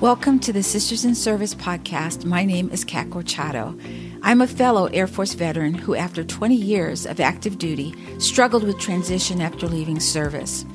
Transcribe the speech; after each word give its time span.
Welcome 0.00 0.40
to 0.40 0.52
the 0.52 0.62
Sisters 0.62 1.06
in 1.06 1.14
Service 1.14 1.54
podcast. 1.54 2.26
My 2.26 2.44
name 2.44 2.68
is 2.70 2.84
Kat 2.84 3.08
Gorchato. 3.08 3.80
I'm 4.22 4.42
a 4.42 4.46
fellow 4.46 4.88
Air 4.88 5.06
Force 5.06 5.32
veteran 5.32 5.72
who, 5.72 5.94
after 5.94 6.22
20 6.22 6.54
years 6.54 7.06
of 7.06 7.18
active 7.18 7.56
duty, 7.56 7.94
struggled 8.18 8.62
with 8.62 8.78
transition 8.78 9.40
after 9.40 9.66
leaving 9.66 9.98
service. 9.98 10.66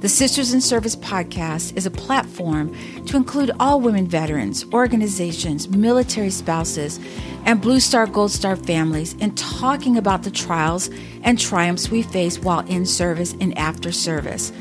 The 0.00 0.08
Sisters 0.08 0.52
in 0.52 0.60
Service 0.60 0.96
podcast 0.96 1.76
is 1.76 1.86
a 1.86 1.90
platform 1.90 2.74
to 3.06 3.16
include 3.16 3.52
all 3.60 3.80
women 3.80 4.08
veterans, 4.08 4.66
organizations, 4.72 5.68
military 5.68 6.30
spouses, 6.30 6.98
and 7.44 7.60
Blue 7.60 7.78
Star 7.78 8.08
Gold 8.08 8.32
Star 8.32 8.56
families 8.56 9.14
in 9.14 9.36
talking 9.36 9.96
about 9.96 10.24
the 10.24 10.32
trials 10.32 10.90
and 11.22 11.38
triumphs 11.38 11.90
we 11.90 12.02
face 12.02 12.40
while 12.40 12.66
in 12.66 12.86
service 12.86 13.36
and 13.40 13.56
after 13.56 13.92
service. 13.92 14.52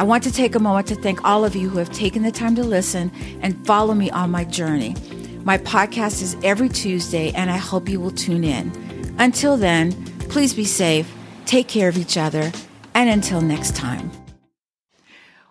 I 0.00 0.02
want 0.02 0.24
to 0.24 0.32
take 0.32 0.54
a 0.54 0.58
moment 0.58 0.86
to 0.86 0.94
thank 0.94 1.22
all 1.26 1.44
of 1.44 1.54
you 1.54 1.68
who 1.68 1.76
have 1.76 1.92
taken 1.92 2.22
the 2.22 2.32
time 2.32 2.54
to 2.54 2.64
listen 2.64 3.12
and 3.42 3.66
follow 3.66 3.92
me 3.92 4.10
on 4.10 4.30
my 4.30 4.44
journey. 4.44 4.96
My 5.44 5.58
podcast 5.58 6.22
is 6.22 6.38
every 6.42 6.70
Tuesday, 6.70 7.32
and 7.32 7.50
I 7.50 7.58
hope 7.58 7.86
you 7.86 8.00
will 8.00 8.10
tune 8.10 8.42
in. 8.42 8.72
Until 9.18 9.58
then, 9.58 9.92
please 10.30 10.54
be 10.54 10.64
safe, 10.64 11.14
take 11.44 11.68
care 11.68 11.90
of 11.90 11.98
each 11.98 12.16
other, 12.16 12.50
and 12.94 13.10
until 13.10 13.42
next 13.42 13.76
time. 13.76 14.10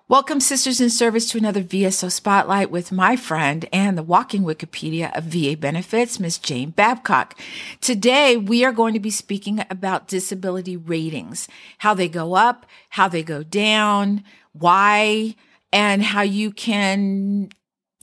Welcome, 0.09 0.39
Sisters 0.39 0.81
in 0.81 0.89
Service, 0.89 1.29
to 1.29 1.37
another 1.37 1.61
VSO 1.61 2.11
Spotlight 2.11 2.71
with 2.71 2.91
my 2.91 3.15
friend 3.15 3.69
and 3.71 3.95
the 3.95 4.01
walking 4.01 4.41
Wikipedia 4.41 5.15
of 5.15 5.25
VA 5.25 5.55
benefits, 5.55 6.19
Miss 6.19 6.39
Jane 6.39 6.71
Babcock. 6.71 7.39
Today, 7.79 8.35
we 8.35 8.65
are 8.65 8.71
going 8.71 8.95
to 8.95 8.99
be 8.99 9.11
speaking 9.11 9.63
about 9.69 10.07
disability 10.07 10.75
ratings, 10.75 11.47
how 11.77 11.93
they 11.93 12.09
go 12.09 12.33
up, 12.33 12.65
how 12.89 13.07
they 13.07 13.21
go 13.21 13.43
down, 13.43 14.23
why, 14.53 15.35
and 15.71 16.03
how 16.03 16.21
you 16.21 16.51
can 16.51 17.49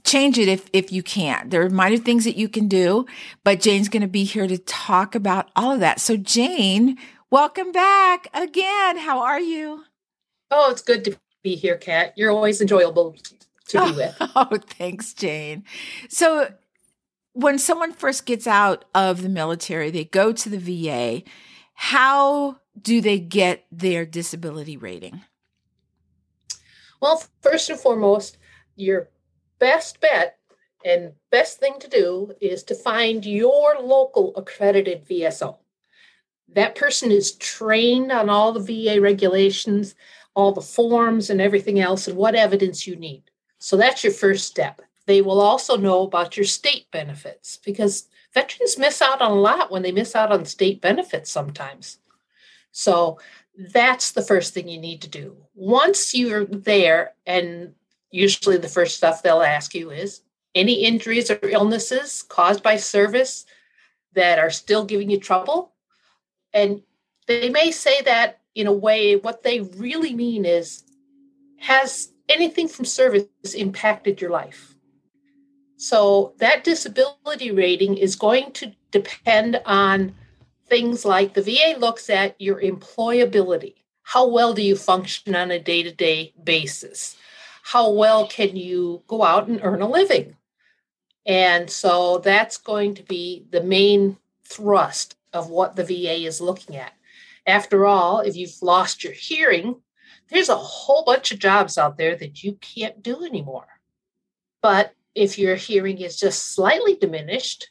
change 0.03 0.37
it 0.37 0.47
if 0.47 0.69
if 0.73 0.91
you 0.91 1.03
can't? 1.03 1.49
There 1.49 1.63
are 1.63 1.69
minor 1.69 1.97
things 1.97 2.23
that 2.23 2.37
you 2.37 2.49
can 2.49 2.67
do, 2.67 3.05
but 3.43 3.59
Jane's 3.59 3.89
going 3.89 4.01
to 4.01 4.07
be 4.07 4.23
here 4.23 4.47
to 4.47 4.57
talk 4.57 5.15
about 5.15 5.49
all 5.55 5.71
of 5.71 5.79
that. 5.81 5.99
So 5.99 6.17
Jane, 6.17 6.97
welcome 7.29 7.71
back 7.71 8.27
again. 8.33 8.97
How 8.97 9.19
are 9.21 9.39
you? 9.39 9.83
Oh, 10.49 10.71
it's 10.71 10.81
good 10.81 11.03
to 11.05 11.17
be 11.43 11.55
here, 11.55 11.77
Kat. 11.77 12.13
You're 12.15 12.31
always 12.31 12.61
enjoyable 12.61 13.15
to 13.69 13.85
be 13.85 13.91
with. 13.95 14.15
Oh, 14.35 14.57
thanks, 14.77 15.13
Jane. 15.13 15.63
So 16.09 16.49
when 17.33 17.59
someone 17.59 17.93
first 17.93 18.25
gets 18.25 18.47
out 18.47 18.85
of 18.95 19.21
the 19.21 19.29
military, 19.29 19.91
they 19.91 20.05
go 20.05 20.31
to 20.31 20.49
the 20.49 20.57
VA. 20.57 21.23
How 21.73 22.57
do 22.81 23.01
they 23.01 23.19
get 23.19 23.65
their 23.71 24.05
disability 24.05 24.77
rating? 24.77 25.21
Well, 26.99 27.23
first 27.41 27.69
and 27.69 27.79
foremost, 27.79 28.37
your 28.75 29.09
best 29.59 29.99
bet 30.01 30.37
and 30.85 31.13
best 31.31 31.59
thing 31.59 31.79
to 31.79 31.87
do 31.87 32.31
is 32.39 32.63
to 32.63 32.75
find 32.75 33.25
your 33.25 33.77
local 33.81 34.35
accredited 34.35 35.07
VSO. 35.07 35.57
That 36.53 36.75
person 36.75 37.11
is 37.11 37.33
trained 37.33 38.11
on 38.11 38.29
all 38.29 38.53
the 38.53 38.59
VA 38.59 39.01
regulations, 39.01 39.95
all 40.33 40.51
the 40.51 40.61
forms, 40.61 41.29
and 41.29 41.41
everything 41.41 41.79
else, 41.79 42.07
and 42.07 42.17
what 42.17 42.35
evidence 42.35 42.87
you 42.87 42.95
need. 42.95 43.23
So 43.59 43.75
that's 43.75 44.03
your 44.03 44.13
first 44.13 44.47
step. 44.47 44.81
They 45.07 45.21
will 45.21 45.41
also 45.41 45.77
know 45.77 46.03
about 46.03 46.37
your 46.37 46.45
state 46.45 46.89
benefits 46.91 47.57
because 47.57 48.07
veterans 48.33 48.77
miss 48.77 49.01
out 49.01 49.21
on 49.21 49.31
a 49.31 49.35
lot 49.35 49.71
when 49.71 49.81
they 49.81 49.91
miss 49.91 50.15
out 50.15 50.31
on 50.31 50.45
state 50.45 50.81
benefits 50.81 51.31
sometimes. 51.31 51.99
So 52.71 53.19
that's 53.57 54.11
the 54.11 54.21
first 54.21 54.53
thing 54.53 54.67
you 54.67 54.79
need 54.79 55.01
to 55.01 55.09
do. 55.09 55.35
Once 55.55 56.13
you're 56.13 56.45
there, 56.45 57.13
and 57.25 57.73
usually 58.11 58.57
the 58.57 58.67
first 58.67 58.97
stuff 58.97 59.23
they'll 59.23 59.41
ask 59.41 59.73
you 59.73 59.89
is 59.89 60.21
any 60.53 60.83
injuries 60.83 61.29
or 61.31 61.39
illnesses 61.43 62.23
caused 62.23 62.63
by 62.63 62.77
service 62.77 63.45
that 64.13 64.39
are 64.39 64.49
still 64.49 64.85
giving 64.85 65.09
you 65.09 65.19
trouble. 65.19 65.73
And 66.53 66.81
they 67.27 67.49
may 67.49 67.71
say 67.71 68.01
that 68.03 68.39
in 68.55 68.67
a 68.67 68.73
way, 68.73 69.15
what 69.15 69.43
they 69.43 69.61
really 69.61 70.13
mean 70.13 70.45
is 70.45 70.83
has 71.59 72.11
anything 72.29 72.67
from 72.67 72.85
service 72.85 73.25
impacted 73.55 74.21
your 74.21 74.31
life? 74.31 74.75
So 75.77 76.33
that 76.37 76.63
disability 76.63 77.51
rating 77.51 77.97
is 77.97 78.15
going 78.15 78.51
to 78.53 78.73
depend 78.91 79.61
on 79.65 80.15
things 80.69 81.05
like 81.05 81.33
the 81.33 81.41
VA 81.41 81.75
looks 81.79 82.09
at 82.09 82.39
your 82.39 82.61
employability. 82.61 83.75
How 84.03 84.27
well 84.27 84.53
do 84.53 84.61
you 84.61 84.75
function 84.75 85.35
on 85.35 85.51
a 85.51 85.59
day 85.59 85.83
to 85.83 85.93
day 85.93 86.33
basis? 86.43 87.17
How 87.63 87.91
well 87.91 88.27
can 88.27 88.55
you 88.55 89.03
go 89.07 89.23
out 89.23 89.47
and 89.47 89.59
earn 89.63 89.81
a 89.81 89.89
living? 89.89 90.37
And 91.25 91.69
so 91.69 92.19
that's 92.19 92.57
going 92.57 92.95
to 92.95 93.03
be 93.03 93.45
the 93.49 93.61
main 93.61 94.17
thrust 94.45 95.17
of 95.33 95.49
what 95.49 95.75
the 95.75 95.83
VA 95.83 96.25
is 96.25 96.39
looking 96.39 96.77
at. 96.77 96.93
After 97.45 97.85
all, 97.85 98.21
if 98.21 98.35
you've 98.35 98.61
lost 98.61 99.03
your 99.03 99.13
hearing, 99.13 99.81
there's 100.29 100.49
a 100.49 100.55
whole 100.55 101.03
bunch 101.03 101.31
of 101.31 101.39
jobs 101.39 101.77
out 101.77 101.97
there 101.97 102.15
that 102.15 102.43
you 102.43 102.53
can't 102.61 103.03
do 103.03 103.25
anymore. 103.25 103.67
But 104.61 104.93
if 105.15 105.37
your 105.37 105.55
hearing 105.55 105.99
is 105.99 106.19
just 106.19 106.53
slightly 106.53 106.95
diminished, 106.95 107.69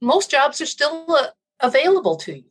most 0.00 0.30
jobs 0.30 0.60
are 0.60 0.66
still 0.66 1.06
uh, 1.08 1.28
available 1.60 2.16
to 2.16 2.36
you. 2.36 2.50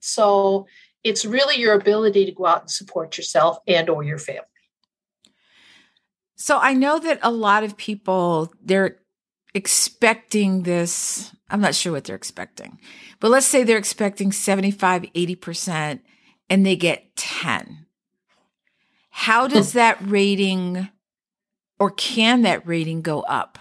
So 0.00 0.66
it's 1.04 1.24
really 1.24 1.56
your 1.56 1.74
ability 1.74 2.26
to 2.26 2.32
go 2.32 2.46
out 2.46 2.62
and 2.62 2.70
support 2.70 3.16
yourself 3.16 3.58
and 3.66 3.88
or 3.88 4.02
your 4.02 4.18
family. 4.18 4.44
So 6.36 6.58
I 6.58 6.72
know 6.72 6.98
that 6.98 7.18
a 7.22 7.30
lot 7.30 7.64
of 7.64 7.76
people 7.76 8.52
they're 8.62 8.96
expecting 9.54 10.62
this 10.62 11.34
I'm 11.50 11.60
not 11.60 11.74
sure 11.74 11.92
what 11.92 12.04
they're 12.04 12.16
expecting. 12.16 12.78
But 13.18 13.30
let's 13.30 13.46
say 13.46 13.64
they're 13.64 13.76
expecting 13.76 14.32
75 14.32 15.02
80% 15.02 16.00
and 16.48 16.64
they 16.64 16.76
get 16.76 17.16
10. 17.16 17.86
How 19.10 19.46
does 19.48 19.72
hmm. 19.72 19.78
that 19.78 19.98
rating 20.00 20.88
or 21.78 21.90
can 21.90 22.42
that 22.42 22.66
rating 22.66 23.02
go 23.02 23.20
up? 23.22 23.58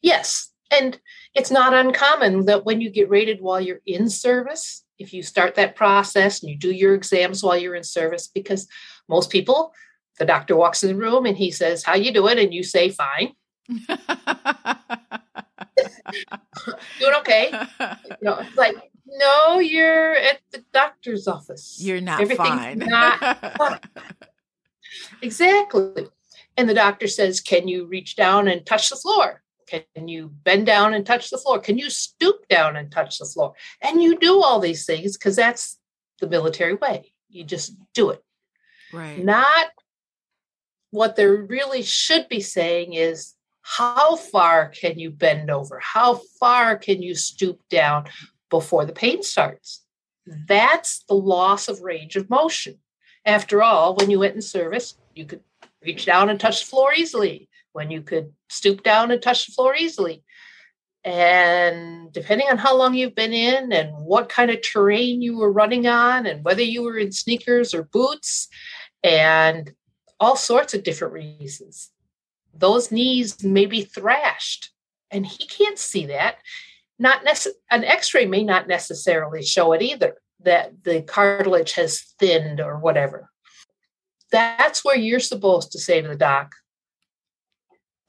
Yes. 0.00 0.50
And 0.70 0.98
it's 1.34 1.50
not 1.50 1.74
uncommon 1.74 2.46
that 2.46 2.64
when 2.64 2.80
you 2.80 2.90
get 2.90 3.08
rated 3.08 3.40
while 3.40 3.60
you're 3.60 3.80
in 3.86 4.08
service, 4.08 4.84
if 4.98 5.12
you 5.12 5.22
start 5.22 5.54
that 5.54 5.76
process 5.76 6.42
and 6.42 6.50
you 6.50 6.56
do 6.56 6.70
your 6.70 6.94
exams 6.94 7.42
while 7.42 7.56
you're 7.56 7.74
in 7.74 7.84
service, 7.84 8.28
because 8.28 8.68
most 9.08 9.30
people, 9.30 9.72
the 10.18 10.24
doctor 10.24 10.56
walks 10.56 10.82
in 10.82 10.90
the 10.90 10.96
room 10.96 11.26
and 11.26 11.36
he 11.36 11.50
says, 11.50 11.82
"How 11.82 11.94
you 11.94 12.12
doing?" 12.12 12.38
and 12.38 12.52
you 12.52 12.62
say, 12.62 12.90
"Fine." 12.90 13.32
doing 16.98 17.14
okay. 17.18 17.50
You 17.80 18.16
know, 18.22 18.42
like, 18.56 18.76
no, 19.06 19.58
you're 19.58 20.14
at 20.14 20.40
the 20.50 20.64
doctor's 20.72 21.26
office. 21.26 21.78
You're 21.80 22.00
not 22.00 22.20
Everything's 22.20 22.48
fine. 22.48 22.78
Not 22.78 23.56
fine. 23.56 23.80
exactly. 25.22 26.08
And 26.56 26.68
the 26.68 26.74
doctor 26.74 27.08
says, 27.08 27.40
Can 27.40 27.68
you 27.68 27.86
reach 27.86 28.16
down 28.16 28.48
and 28.48 28.64
touch 28.64 28.90
the 28.90 28.96
floor? 28.96 29.41
Can 29.72 30.06
you 30.08 30.28
bend 30.44 30.66
down 30.66 30.92
and 30.92 31.06
touch 31.06 31.30
the 31.30 31.38
floor? 31.38 31.58
Can 31.58 31.78
you 31.78 31.88
stoop 31.88 32.46
down 32.48 32.76
and 32.76 32.90
touch 32.90 33.18
the 33.18 33.24
floor? 33.24 33.54
And 33.80 34.02
you 34.02 34.18
do 34.18 34.42
all 34.42 34.60
these 34.60 34.84
things 34.84 35.16
because 35.16 35.34
that's 35.34 35.78
the 36.20 36.28
military 36.28 36.74
way. 36.74 37.12
You 37.30 37.44
just 37.44 37.74
do 37.94 38.10
it. 38.10 38.22
Right. 38.92 39.24
Not 39.24 39.68
what 40.90 41.16
they 41.16 41.26
really 41.26 41.82
should 41.82 42.28
be 42.28 42.40
saying 42.40 42.92
is 42.92 43.34
how 43.62 44.16
far 44.16 44.68
can 44.68 44.98
you 44.98 45.10
bend 45.10 45.50
over? 45.50 45.78
How 45.78 46.20
far 46.38 46.76
can 46.76 47.00
you 47.00 47.14
stoop 47.14 47.60
down 47.70 48.04
before 48.50 48.84
the 48.84 48.92
pain 48.92 49.22
starts? 49.22 49.82
That's 50.26 51.04
the 51.08 51.14
loss 51.14 51.68
of 51.68 51.80
range 51.80 52.16
of 52.16 52.28
motion. 52.28 52.78
After 53.24 53.62
all, 53.62 53.94
when 53.94 54.10
you 54.10 54.18
went 54.18 54.34
in 54.34 54.42
service, 54.42 54.98
you 55.14 55.24
could 55.24 55.40
reach 55.82 56.04
down 56.04 56.28
and 56.28 56.38
touch 56.38 56.60
the 56.60 56.66
floor 56.66 56.92
easily 56.92 57.48
when 57.72 57.90
you 57.90 58.02
could 58.02 58.32
stoop 58.48 58.82
down 58.82 59.10
and 59.10 59.20
touch 59.20 59.46
the 59.46 59.52
floor 59.52 59.74
easily. 59.74 60.22
And 61.04 62.12
depending 62.12 62.46
on 62.48 62.58
how 62.58 62.76
long 62.76 62.94
you've 62.94 63.14
been 63.14 63.32
in 63.32 63.72
and 63.72 63.90
what 64.04 64.28
kind 64.28 64.50
of 64.50 64.62
terrain 64.62 65.20
you 65.20 65.36
were 65.36 65.50
running 65.50 65.86
on, 65.86 66.26
and 66.26 66.44
whether 66.44 66.62
you 66.62 66.82
were 66.82 66.96
in 66.96 67.10
sneakers 67.10 67.74
or 67.74 67.84
boots, 67.84 68.48
and 69.02 69.72
all 70.20 70.36
sorts 70.36 70.74
of 70.74 70.84
different 70.84 71.14
reasons, 71.14 71.90
those 72.54 72.92
knees 72.92 73.42
may 73.42 73.66
be 73.66 73.82
thrashed. 73.82 74.70
And 75.10 75.26
he 75.26 75.46
can't 75.46 75.78
see 75.78 76.06
that. 76.06 76.36
Not 76.98 77.24
nece- 77.24 77.48
an 77.70 77.84
x-ray 77.84 78.26
may 78.26 78.44
not 78.44 78.68
necessarily 78.68 79.42
show 79.42 79.72
it 79.72 79.82
either 79.82 80.18
that 80.44 80.84
the 80.84 81.02
cartilage 81.02 81.72
has 81.72 82.00
thinned 82.18 82.60
or 82.60 82.78
whatever. 82.78 83.28
That's 84.30 84.84
where 84.84 84.96
you're 84.96 85.20
supposed 85.20 85.72
to 85.72 85.80
say 85.80 86.00
to 86.00 86.08
the 86.08 86.16
doc, 86.16 86.54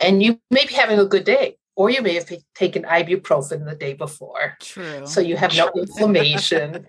and 0.04 0.22
you 0.22 0.40
may 0.52 0.66
be 0.66 0.74
having 0.74 1.00
a 1.00 1.06
good 1.06 1.24
day 1.24 1.58
or 1.76 1.90
you 1.90 2.02
may 2.02 2.14
have 2.14 2.30
taken 2.54 2.84
ibuprofen 2.84 3.66
the 3.66 3.76
day 3.76 3.94
before 3.94 4.58
true 4.60 5.06
so 5.06 5.20
you 5.22 5.36
have 5.36 5.56
no 5.56 5.70
inflammation 5.76 6.86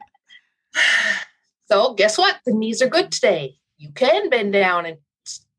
so 1.67 1.95
guess 1.95 2.19
what 2.19 2.39
the 2.45 2.53
knees 2.53 2.83
are 2.83 2.89
good 2.89 3.11
today 3.11 3.55
you 3.79 3.91
can 3.93 4.29
bend 4.29 4.53
down 4.53 4.87
and 4.87 4.99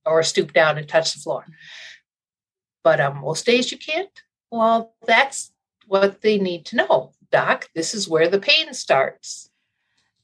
or 0.06 0.22
stoop 0.22 0.54
down 0.54 0.78
and 0.78 0.88
touch 0.88 1.14
the 1.14 1.20
floor 1.20 1.46
but 2.86 3.02
on 3.02 3.18
most 3.18 3.48
days 3.48 3.72
you 3.72 3.80
can't. 3.80 4.22
Well, 4.52 4.94
that's 5.08 5.52
what 5.88 6.22
they 6.22 6.38
need 6.38 6.68
to 6.68 6.76
know. 6.76 7.14
Doc, 7.32 7.68
this 7.74 7.96
is 7.96 8.08
where 8.08 8.30
the 8.30 8.40
pain 8.40 8.74
starts. 8.76 9.50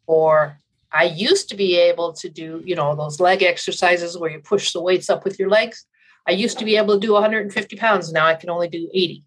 Or 0.06 0.60
I 0.92 1.06
used 1.06 1.50
to 1.50 1.56
be 1.56 1.76
able 1.76 2.14
to 2.14 2.30
do, 2.30 2.62
you 2.64 2.76
know, 2.76 2.96
those 2.96 3.20
leg 3.20 3.42
exercises 3.42 4.16
where 4.16 4.30
you 4.30 4.40
push 4.40 4.74
the 4.74 4.82
weights 4.82 5.10
up 5.10 5.26
with 5.26 5.40
your 5.40 5.50
legs. 5.50 5.88
I 6.28 6.32
used 6.32 6.60
to 6.60 6.66
be 6.66 6.78
able 6.78 6.96
to 6.96 7.06
do 7.06 7.14
150 7.14 7.76
pounds. 7.78 8.12
Now 8.12 8.28
I 8.28 8.36
can 8.36 8.50
only 8.50 8.68
do 8.68 8.90
80. 8.94 9.24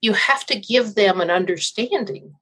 You 0.00 0.12
have 0.12 0.44
to 0.46 0.58
give 0.58 0.94
them 0.94 1.20
an 1.20 1.30
understanding 1.30 2.34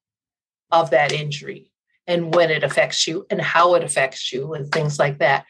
of 0.71 0.91
that 0.91 1.13
injury 1.13 1.71
and 2.07 2.35
when 2.35 2.51
it 2.51 2.65
affects 2.65 3.07
you 3.07 3.27
and 3.31 3.41
how 3.41 3.75
it 3.75 3.85
affects 3.85 4.33
you 4.33 4.55
and 4.55 4.71
things 4.71 4.99
like 4.99 5.19
that. 5.19 5.45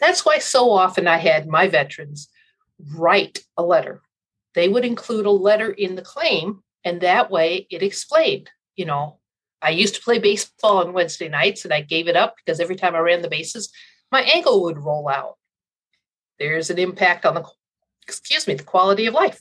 That's 0.00 0.24
why 0.24 0.38
so 0.38 0.70
often 0.70 1.06
I 1.06 1.18
had 1.18 1.46
my 1.46 1.68
veterans 1.68 2.28
write 2.96 3.44
a 3.56 3.62
letter. 3.62 4.02
They 4.54 4.68
would 4.68 4.84
include 4.84 5.26
a 5.26 5.30
letter 5.30 5.70
in 5.70 5.94
the 5.94 6.02
claim, 6.02 6.62
and 6.84 7.00
that 7.00 7.30
way 7.30 7.66
it 7.70 7.82
explained, 7.82 8.50
you 8.76 8.84
know, 8.84 9.18
I 9.62 9.70
used 9.70 9.94
to 9.94 10.02
play 10.02 10.18
baseball 10.18 10.78
on 10.78 10.92
Wednesday 10.92 11.28
nights 11.28 11.64
and 11.64 11.72
I 11.72 11.82
gave 11.82 12.08
it 12.08 12.16
up 12.16 12.34
because 12.36 12.58
every 12.58 12.74
time 12.74 12.96
I 12.96 12.98
ran 12.98 13.22
the 13.22 13.28
bases, 13.28 13.72
my 14.10 14.22
ankle 14.22 14.64
would 14.64 14.78
roll 14.78 15.08
out. 15.08 15.36
There's 16.42 16.70
an 16.70 16.78
impact 16.80 17.24
on 17.24 17.34
the, 17.34 17.44
excuse 18.02 18.48
me, 18.48 18.54
the 18.54 18.64
quality 18.64 19.06
of 19.06 19.14
life. 19.14 19.40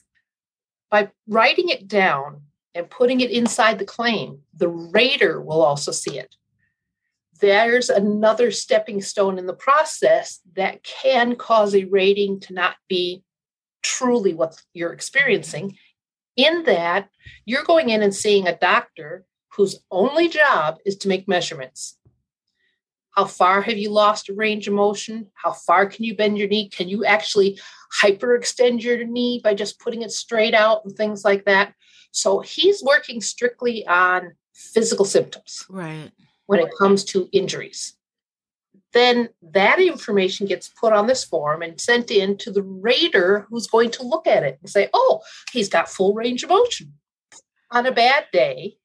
By 0.92 1.10
writing 1.28 1.70
it 1.70 1.88
down 1.88 2.44
and 2.76 2.92
putting 2.92 3.22
it 3.22 3.32
inside 3.32 3.80
the 3.80 3.86
claim, 3.86 4.42
the 4.56 4.68
rater 4.68 5.42
will 5.42 5.64
also 5.64 5.92
see 5.92 6.20
it. 6.20 6.36
There's 7.40 7.90
another 7.90 8.52
stepping 8.52 9.02
stone 9.02 9.40
in 9.40 9.48
the 9.48 9.54
process 9.56 10.42
that 10.54 10.84
can 10.84 11.38
cause 11.38 11.74
a 11.74 11.86
rating 11.86 12.40
to 12.42 12.54
not 12.54 12.76
be 12.88 13.24
truly 13.82 14.36
what 14.36 14.62
you're 14.76 14.94
experiencing, 14.94 15.76
in 16.38 16.66
that 16.66 17.10
you're 17.46 17.64
going 17.64 17.90
in 17.90 18.04
and 18.04 18.14
seeing 18.14 18.48
a 18.48 18.56
doctor 18.56 19.26
whose 19.56 19.84
only 19.90 20.30
job 20.30 20.78
is 20.86 20.98
to 20.98 21.08
make 21.08 21.28
measurements. 21.28 21.98
How 23.12 23.26
far 23.26 23.62
have 23.62 23.78
you 23.78 23.90
lost 23.90 24.30
a 24.30 24.34
range 24.34 24.68
of 24.68 24.74
motion? 24.74 25.28
How 25.34 25.52
far 25.52 25.86
can 25.86 26.06
you 26.06 26.16
bend 26.16 26.38
your 26.38 26.48
knee? 26.48 26.70
Can 26.70 26.88
you 26.88 27.04
actually 27.04 27.60
hyperextend 28.02 28.82
your 28.82 29.04
knee 29.06 29.42
by 29.44 29.54
just 29.54 29.80
putting 29.80 30.02
it 30.02 30.12
straight 30.12 30.54
out 30.54 30.86
and 30.86 30.96
things 30.96 31.26
like 31.26 31.46
that? 31.46 31.74
So 32.12 32.40
he's 32.40 32.82
working 32.82 33.22
strictly 33.22 33.86
on 33.86 34.34
physical 34.54 35.06
symptoms. 35.06 35.66
Right. 35.70 36.12
When 36.46 36.60
it 36.60 36.70
comes 36.78 37.04
to 37.06 37.30
injuries. 37.32 37.96
Then 38.94 39.30
that 39.42 39.80
information 39.80 40.48
gets 40.48 40.68
put 40.68 40.92
on 40.92 41.08
this 41.08 41.24
form 41.24 41.62
and 41.62 41.80
sent 41.80 42.12
in 42.12 42.38
to 42.40 42.52
the 42.52 42.64
rater 42.64 43.48
who's 43.50 43.68
going 43.68 43.92
to 43.92 44.04
look 44.04 44.28
at 44.28 44.44
it 44.44 44.58
and 44.62 44.70
say, 44.70 44.90
oh, 44.94 45.22
he's 45.54 45.70
got 45.70 45.90
full 45.90 46.14
range 46.14 46.44
of 46.44 46.50
motion. 46.50 46.94
On 47.72 47.86
a 47.86 47.92
bad 47.92 48.26
day, 48.34 48.76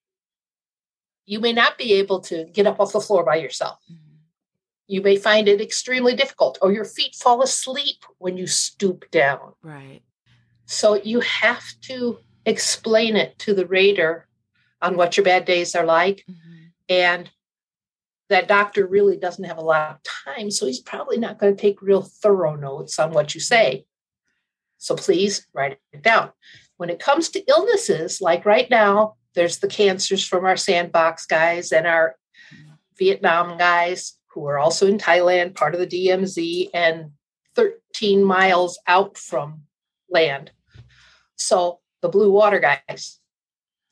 you 1.25 1.40
may 1.40 1.52
not 1.52 1.76
be 1.76 1.94
able 1.94 2.20
to 2.20 2.44
get 2.44 2.69
up 2.69 2.78
off 2.78 2.93
the 2.93 3.00
floor 3.00 3.25
by 3.25 3.37
yourself. 3.37 3.78
Mm-hmm. 3.90 4.06
You 4.87 5.03
may 5.03 5.17
find 5.17 5.49
it 5.49 5.61
extremely 5.61 6.15
difficult, 6.15 6.59
or 6.62 6.73
your 6.73 6.85
feet 6.85 7.15
fall 7.15 7.43
asleep 7.43 8.05
when 8.19 8.37
you 8.37 8.47
stoop 8.47 9.11
down. 9.11 9.55
Right. 9.62 10.03
So 10.67 10.94
you 10.94 11.21
have 11.21 11.65
to 11.83 12.19
explain 12.44 13.17
it 13.17 13.38
to 13.41 13.55
the 13.55 13.67
rater 13.67 14.29
on 14.81 14.97
what 14.97 15.17
your 15.17 15.25
bad 15.25 15.44
days 15.44 15.75
are 15.75 15.85
like. 15.85 16.25
Mm-hmm. 16.31 16.67
And 16.88 17.31
that 18.29 18.49
doctor 18.49 18.87
really 18.87 19.17
doesn't 19.17 19.44
have 19.44 19.59
a 19.59 19.62
lot 19.62 19.91
of 19.91 20.35
time. 20.37 20.50
So 20.50 20.67
he's 20.67 20.81
probably 20.81 21.19
not 21.19 21.38
going 21.38 21.55
to 21.55 21.61
take 21.61 21.83
real 21.83 22.03
thorough 22.03 22.56
notes 22.56 22.99
on 22.99 23.12
what 23.12 23.35
you 23.35 23.41
say. 23.41 23.87
So 24.79 24.94
please 24.94 25.47
write 25.53 25.79
it 25.93 26.03
down. 26.03 26.31
When 26.77 26.91
it 26.91 26.99
comes 26.99 27.31
to 27.31 27.44
illnesses, 27.49 28.21
like 28.21 28.44
right 28.44 28.69
now, 28.69 29.15
there's 29.35 29.59
the 29.59 29.69
cancers 29.69 30.25
from 30.25 30.44
our 30.44 30.56
sandbox 30.56 31.27
guys 31.27 31.73
and 31.73 31.87
our 31.87 32.17
Vietnam 32.99 33.59
guys 33.59 34.16
who 34.37 34.47
are 34.47 34.59
also 34.59 34.87
in 34.87 34.99
Thailand, 34.99 35.55
part 35.55 35.75
of 35.75 35.81
the 35.81 35.87
DMZ, 35.87 36.69
and 36.75 37.12
13 37.55 38.23
miles 38.23 38.79
out 38.87 39.17
from 39.17 39.62
land. 40.11 40.50
So 41.37 41.81
the 42.03 42.11
blue 42.11 42.31
water 42.31 42.61
guys. 42.61 43.19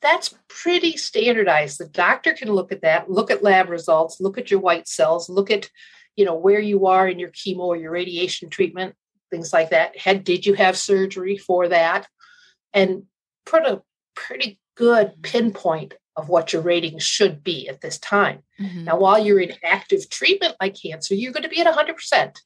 That's 0.03 0.35
pretty 0.47 0.97
standardized. 0.97 1.79
The 1.79 1.87
doctor 1.87 2.33
can 2.33 2.51
look 2.51 2.71
at 2.71 2.83
that, 2.83 3.09
look 3.09 3.31
at 3.31 3.41
lab 3.41 3.69
results, 3.69 4.21
look 4.21 4.37
at 4.37 4.51
your 4.51 4.59
white 4.59 4.87
cells, 4.87 5.29
look 5.29 5.49
at 5.49 5.67
you 6.15 6.25
know 6.25 6.35
where 6.35 6.59
you 6.59 6.85
are 6.85 7.07
in 7.07 7.17
your 7.17 7.31
chemo 7.31 7.61
or 7.61 7.75
your 7.75 7.91
radiation 7.91 8.51
treatment, 8.51 8.93
things 9.31 9.51
like 9.51 9.71
that. 9.71 9.97
Had 9.97 10.23
did 10.23 10.45
you 10.45 10.53
have 10.53 10.77
surgery 10.77 11.37
for 11.37 11.69
that? 11.69 12.07
And 12.71 13.05
put 13.47 13.63
a 13.63 13.81
pretty 14.13 14.59
good 14.75 15.23
pinpoint 15.23 15.95
of 16.15 16.29
what 16.29 16.53
your 16.53 16.61
rating 16.61 16.97
should 16.99 17.43
be 17.43 17.67
at 17.67 17.81
this 17.81 17.97
time. 17.99 18.43
Mm-hmm. 18.59 18.85
Now, 18.85 18.97
while 18.97 19.19
you're 19.19 19.39
in 19.39 19.53
active 19.63 20.09
treatment 20.09 20.55
like 20.61 20.75
cancer, 20.81 21.13
you're 21.13 21.33
going 21.33 21.43
to 21.43 21.49
be 21.49 21.61
at 21.61 21.73
100%. 21.73 22.39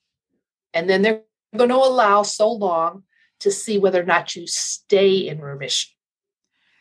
And 0.74 0.90
then 0.90 1.02
they're 1.02 1.22
going 1.56 1.70
to 1.70 1.76
allow 1.76 2.24
so 2.24 2.52
long 2.52 3.04
to 3.40 3.52
see 3.52 3.78
whether 3.78 4.02
or 4.02 4.06
not 4.06 4.36
you 4.36 4.48
stay 4.48 5.28
in 5.28 5.40
remission. 5.40 5.92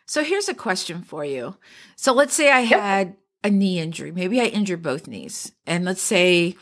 So 0.06 0.24
here's 0.24 0.48
a 0.48 0.54
question 0.54 1.02
for 1.02 1.24
you. 1.24 1.56
So 1.96 2.12
let's 2.12 2.34
say 2.34 2.50
I 2.50 2.60
yep. 2.60 2.80
had 2.80 3.16
a 3.44 3.50
knee 3.50 3.78
injury. 3.78 4.10
Maybe 4.10 4.40
I 4.40 4.44
injured 4.44 4.82
both 4.82 5.06
knees. 5.06 5.52
And 5.66 5.84
let's 5.84 6.02
say, 6.02 6.56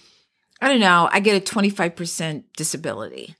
I 0.61 0.69
don't 0.69 0.81
know, 0.81 1.09
I 1.13 1.21
get 1.21 1.37
a 1.37 1.55
25% 1.55 2.45
disability. 2.57 3.37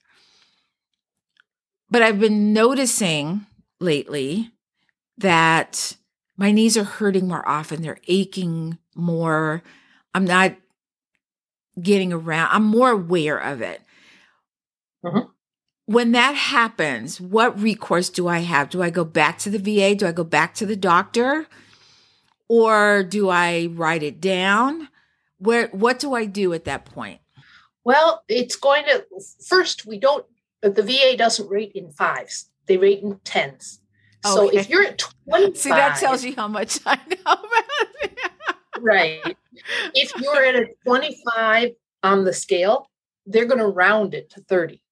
But 1.91 2.03
I've 2.03 2.21
been 2.21 2.53
noticing 2.53 3.47
lately 3.81 4.53
that 5.19 5.97
my 6.37 6.51
knees 6.53 6.77
are 6.77 6.85
hurting 6.85 7.29
more 7.29 7.47
often. 7.49 7.83
They're 7.83 7.99
aching 8.09 8.79
more. 8.95 9.63
I'm 10.15 10.25
not 10.25 10.57
getting 11.81 12.13
around. 12.13 12.51
I'm 12.53 12.65
more 12.65 12.91
aware 12.91 13.39
of 13.39 13.63
it. 13.63 13.83
Mm-hmm. 15.05 15.31
When 15.87 16.13
that 16.13 16.35
happens, 16.35 17.21
what 17.21 17.61
recourse 17.61 18.11
do 18.11 18.27
I 18.27 18.41
have? 18.41 18.71
Do 18.71 18.83
I 18.83 18.91
go 18.91 19.05
back 19.05 19.39
to 19.39 19.51
the 19.51 19.59
VA? 19.59 19.95
Do 19.95 20.07
I 20.07 20.13
go 20.13 20.25
back 20.25 20.55
to 20.55 20.67
the 20.67 20.77
doctor? 20.77 21.47
Or 22.49 23.03
do 23.03 23.29
I 23.29 23.67
write 23.73 24.03
it 24.03 24.21
down? 24.21 24.89
Where 25.39 25.69
what 25.69 25.99
do 25.99 26.15
I 26.15 26.25
do 26.25 26.53
at 26.55 26.65
that 26.65 26.87
point? 26.87 27.21
Well, 27.85 28.25
it's 28.29 28.57
going 28.57 28.85
to 28.85 29.07
first 29.47 29.87
we 29.87 29.99
don't 29.99 30.27
the 30.63 30.83
VA 30.83 31.17
doesn't 31.17 31.49
rate 31.49 31.73
in 31.75 31.91
fives. 31.91 32.51
They 32.67 32.79
rate 32.79 33.03
in 33.03 33.21
tens. 33.23 33.81
So 34.25 34.49
okay. 34.49 34.59
if 34.59 34.69
you're 34.69 34.85
at 34.85 34.99
25, 34.99 35.57
see 35.57 35.71
that 35.71 35.99
tells 35.99 36.25
you 36.25 36.35
how 36.35 36.49
much 36.49 36.81
I 36.87 36.99
know. 37.27 37.37
right. 38.81 39.37
If 39.95 40.13
you're 40.21 40.45
at 40.45 40.55
a 40.55 40.69
25 40.85 41.73
on 42.03 42.25
the 42.25 42.33
scale, 42.33 42.91
they're 43.27 43.47
going 43.47 43.61
to 43.61 43.67
round 43.67 44.15
it 44.15 44.31
to 44.31 44.41
30. 44.43 44.83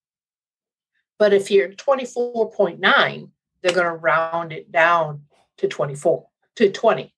But 1.18 1.32
if 1.32 1.50
you're 1.50 1.68
24.9, 1.70 3.30
they're 3.62 3.72
going 3.72 3.86
to 3.86 3.92
round 3.92 4.52
it 4.52 4.70
down 4.70 5.22
to 5.58 5.68
24 5.68 6.26
to 6.56 6.70
20. 6.70 7.14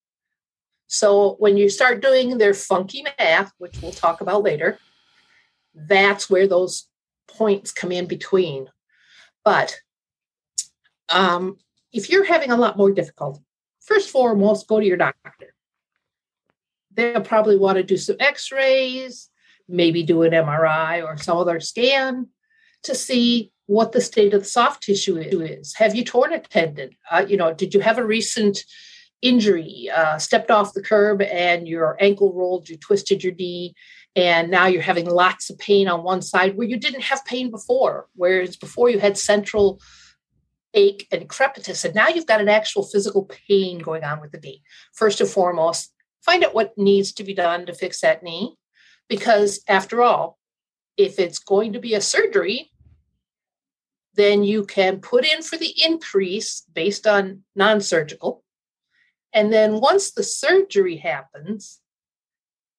So 0.86 1.34
when 1.38 1.56
you 1.56 1.68
start 1.68 2.02
doing 2.02 2.38
their 2.38 2.54
funky 2.54 3.04
math, 3.18 3.52
which 3.58 3.80
we'll 3.82 3.92
talk 3.92 4.20
about 4.20 4.42
later, 4.42 4.78
that's 5.74 6.30
where 6.30 6.46
those 6.46 6.88
points 7.26 7.72
come 7.72 7.92
in 7.92 8.06
between. 8.06 8.68
But 9.44 9.76
um, 11.08 11.58
if 11.92 12.10
you're 12.10 12.24
having 12.24 12.50
a 12.50 12.56
lot 12.56 12.76
more 12.76 12.90
difficulty, 12.90 13.40
first 13.80 14.10
foremost, 14.10 14.68
go 14.68 14.80
to 14.80 14.86
your 14.86 14.96
doctor. 14.96 15.54
They'll 16.92 17.20
probably 17.20 17.56
want 17.56 17.76
to 17.76 17.82
do 17.82 17.96
some 17.96 18.16
x 18.20 18.50
rays, 18.50 19.28
maybe 19.68 20.02
do 20.02 20.22
an 20.22 20.32
MRI 20.32 21.04
or 21.04 21.16
some 21.16 21.36
other 21.36 21.60
scan 21.60 22.28
to 22.84 22.94
see 22.94 23.52
what 23.66 23.92
the 23.92 24.00
state 24.00 24.32
of 24.32 24.42
the 24.42 24.48
soft 24.48 24.82
tissue 24.82 25.16
is. 25.16 25.74
Have 25.74 25.94
you 25.94 26.04
torn 26.04 26.32
a 26.32 26.38
tendon? 26.38 26.90
Uh, 27.10 27.24
you 27.28 27.36
know, 27.36 27.52
did 27.52 27.74
you 27.74 27.80
have 27.80 27.98
a 27.98 28.06
recent 28.06 28.64
injury, 29.22 29.90
uh, 29.94 30.18
stepped 30.18 30.50
off 30.50 30.72
the 30.72 30.82
curb 30.82 31.20
and 31.22 31.66
your 31.66 31.96
ankle 32.00 32.32
rolled, 32.32 32.68
you 32.68 32.76
twisted 32.76 33.24
your 33.24 33.34
knee, 33.34 33.74
and 34.14 34.50
now 34.50 34.66
you're 34.66 34.82
having 34.82 35.08
lots 35.08 35.50
of 35.50 35.58
pain 35.58 35.88
on 35.88 36.02
one 36.02 36.22
side 36.22 36.56
where 36.56 36.66
you 36.66 36.76
didn't 36.76 37.02
have 37.02 37.24
pain 37.24 37.50
before, 37.50 38.06
whereas 38.14 38.56
before 38.56 38.88
you 38.88 38.98
had 38.98 39.18
central 39.18 39.80
ache 40.76 41.08
and 41.10 41.28
crepitus. 41.28 41.84
And 41.84 41.94
now 41.94 42.08
you've 42.08 42.26
got 42.26 42.40
an 42.40 42.48
actual 42.48 42.84
physical 42.84 43.24
pain 43.24 43.78
going 43.78 44.04
on 44.04 44.20
with 44.20 44.30
the 44.30 44.38
knee. 44.38 44.62
First 44.92 45.20
and 45.20 45.28
foremost, 45.28 45.92
find 46.22 46.44
out 46.44 46.54
what 46.54 46.78
needs 46.78 47.12
to 47.14 47.24
be 47.24 47.34
done 47.34 47.66
to 47.66 47.74
fix 47.74 48.00
that 48.02 48.22
knee. 48.22 48.56
Because 49.08 49.62
after 49.66 50.02
all, 50.02 50.38
if 50.96 51.18
it's 51.18 51.38
going 51.38 51.72
to 51.72 51.80
be 51.80 51.94
a 51.94 52.00
surgery, 52.00 52.70
then 54.14 54.44
you 54.44 54.64
can 54.64 55.00
put 55.00 55.24
in 55.24 55.42
for 55.42 55.56
the 55.56 55.74
increase 55.84 56.62
based 56.72 57.06
on 57.06 57.42
non 57.54 57.80
surgical. 57.80 58.42
And 59.32 59.52
then 59.52 59.80
once 59.80 60.12
the 60.12 60.22
surgery 60.22 60.96
happens, 60.96 61.80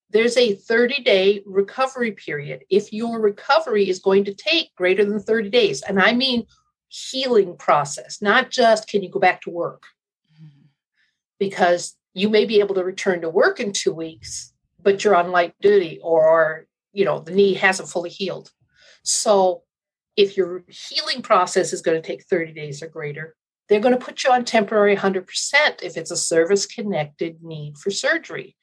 there's 0.09 0.37
a 0.37 0.55
30 0.55 1.03
day 1.03 1.43
recovery 1.45 2.11
period 2.11 2.63
if 2.69 2.93
your 2.93 3.19
recovery 3.19 3.89
is 3.89 3.99
going 3.99 4.25
to 4.25 4.33
take 4.33 4.73
greater 4.75 5.05
than 5.05 5.19
30 5.19 5.49
days. 5.49 5.81
And 5.81 5.99
I 5.99 6.13
mean 6.13 6.47
healing 6.89 7.57
process, 7.57 8.21
not 8.21 8.49
just 8.49 8.87
can 8.87 9.03
you 9.03 9.09
go 9.09 9.19
back 9.19 9.41
to 9.41 9.49
work? 9.49 9.83
Mm-hmm. 10.33 10.67
Because 11.39 11.95
you 12.13 12.29
may 12.29 12.45
be 12.45 12.59
able 12.59 12.75
to 12.75 12.83
return 12.83 13.21
to 13.21 13.29
work 13.29 13.59
in 13.59 13.73
two 13.73 13.93
weeks, 13.93 14.53
but 14.81 15.03
you're 15.03 15.15
on 15.15 15.31
light 15.31 15.53
duty 15.61 15.99
or, 16.01 16.65
you 16.93 17.05
know, 17.05 17.19
the 17.19 17.31
knee 17.31 17.53
hasn't 17.53 17.89
fully 17.89 18.09
healed. 18.09 18.51
So 19.03 19.63
if 20.15 20.35
your 20.35 20.63
healing 20.67 21.21
process 21.21 21.73
is 21.73 21.81
going 21.81 22.01
to 22.01 22.05
take 22.05 22.25
30 22.25 22.53
days 22.53 22.81
or 22.81 22.87
greater, 22.87 23.35
they're 23.69 23.79
going 23.79 23.97
to 23.97 24.03
put 24.03 24.23
you 24.23 24.31
on 24.31 24.45
temporary 24.45 24.95
100% 24.95 25.27
if 25.83 25.97
it's 25.97 26.11
a 26.11 26.17
service 26.17 26.65
connected 26.65 27.43
need 27.43 27.77
for 27.77 27.91
surgery. 27.91 28.55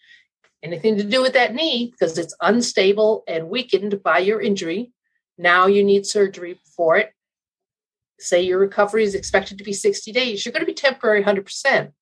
Anything 0.63 0.97
to 0.97 1.05
do 1.05 1.21
with 1.21 1.35
that 1.35 1.55
knee, 1.55 1.91
because 1.91 2.17
it's 2.17 2.35
unstable 2.41 3.23
and 3.29 3.51
weakened 3.51 4.03
by 4.03 4.19
your 4.19 4.41
injury, 4.41 4.93
now 5.37 5.67
you 5.67 5.85
need 5.85 6.07
surgery 6.07 6.59
for 6.77 6.97
it. 6.97 7.13
Say 8.25 8.43
your 8.43 8.59
recovery 8.59 9.05
is 9.05 9.15
expected 9.15 9.59
to 9.59 9.65
be 9.65 9.73
60 9.73 10.13
days, 10.13 10.45
you're 10.45 10.53
going 10.53 10.63
to 10.63 10.67
be 10.67 10.75
temporary 10.75 11.23
100%. 11.23 11.93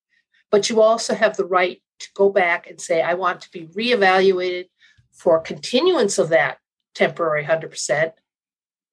But 0.50 0.70
you 0.70 0.80
also 0.80 1.14
have 1.14 1.36
the 1.36 1.46
right 1.46 1.82
to 2.00 2.08
go 2.14 2.30
back 2.30 2.68
and 2.68 2.80
say, 2.80 3.02
I 3.02 3.14
want 3.14 3.40
to 3.42 3.50
be 3.50 3.66
reevaluated 3.66 4.66
for 5.12 5.40
continuance 5.40 6.18
of 6.18 6.28
that 6.30 6.58
temporary 6.94 7.44
100% 7.44 8.12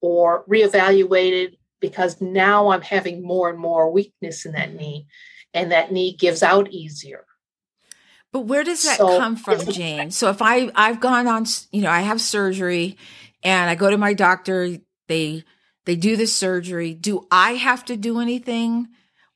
or 0.00 0.44
reevaluated 0.46 1.56
because 1.80 2.20
now 2.20 2.70
I'm 2.70 2.82
having 2.82 3.22
more 3.22 3.48
and 3.48 3.58
more 3.58 3.90
weakness 3.90 4.44
in 4.44 4.52
that 4.52 4.74
knee, 4.74 5.06
and 5.54 5.72
that 5.72 5.92
knee 5.92 6.14
gives 6.14 6.42
out 6.42 6.70
easier. 6.70 7.24
But 8.32 8.40
where 8.40 8.62
does 8.62 8.84
that 8.84 8.98
so, 8.98 9.18
come 9.18 9.36
from, 9.36 9.66
Jane? 9.66 10.10
So 10.10 10.30
if 10.30 10.40
I 10.40 10.70
I've 10.74 11.00
gone 11.00 11.26
on, 11.26 11.46
you 11.72 11.82
know, 11.82 11.90
I 11.90 12.00
have 12.00 12.20
surgery, 12.20 12.96
and 13.42 13.70
I 13.70 13.74
go 13.74 13.90
to 13.90 13.98
my 13.98 14.12
doctor, 14.12 14.78
they 15.08 15.44
they 15.90 15.96
do 15.96 16.16
the 16.16 16.26
surgery. 16.26 16.94
Do 16.94 17.26
I 17.30 17.52
have 17.52 17.84
to 17.86 17.96
do 17.96 18.20
anything, 18.20 18.88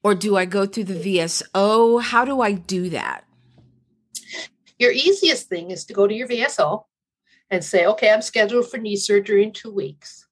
or 0.03 0.15
do 0.15 0.37
I 0.37 0.45
go 0.45 0.67
through 0.67 0.85
the 0.85 1.19
VSO? 1.19 2.01
How 2.01 2.25
do 2.25 2.41
I 2.41 2.53
do 2.53 2.91
that? 2.91 3.25
Your 4.79 4.93
easiest 4.93 5.49
thing 5.49 5.71
is 5.71 5.85
to 5.87 5.93
go 5.93 6.07
to 6.07 6.15
your 6.15 6.29
VSO 6.29 6.85
and 7.51 7.65
say, 7.65 7.87
okay, 7.87 8.11
I'm 8.11 8.23
scheduled 8.23 8.71
for 8.71 8.79
knee 8.79 8.97
surgery 8.97 9.43
in 9.43 9.53
two 9.53 9.73
weeks 9.73 10.25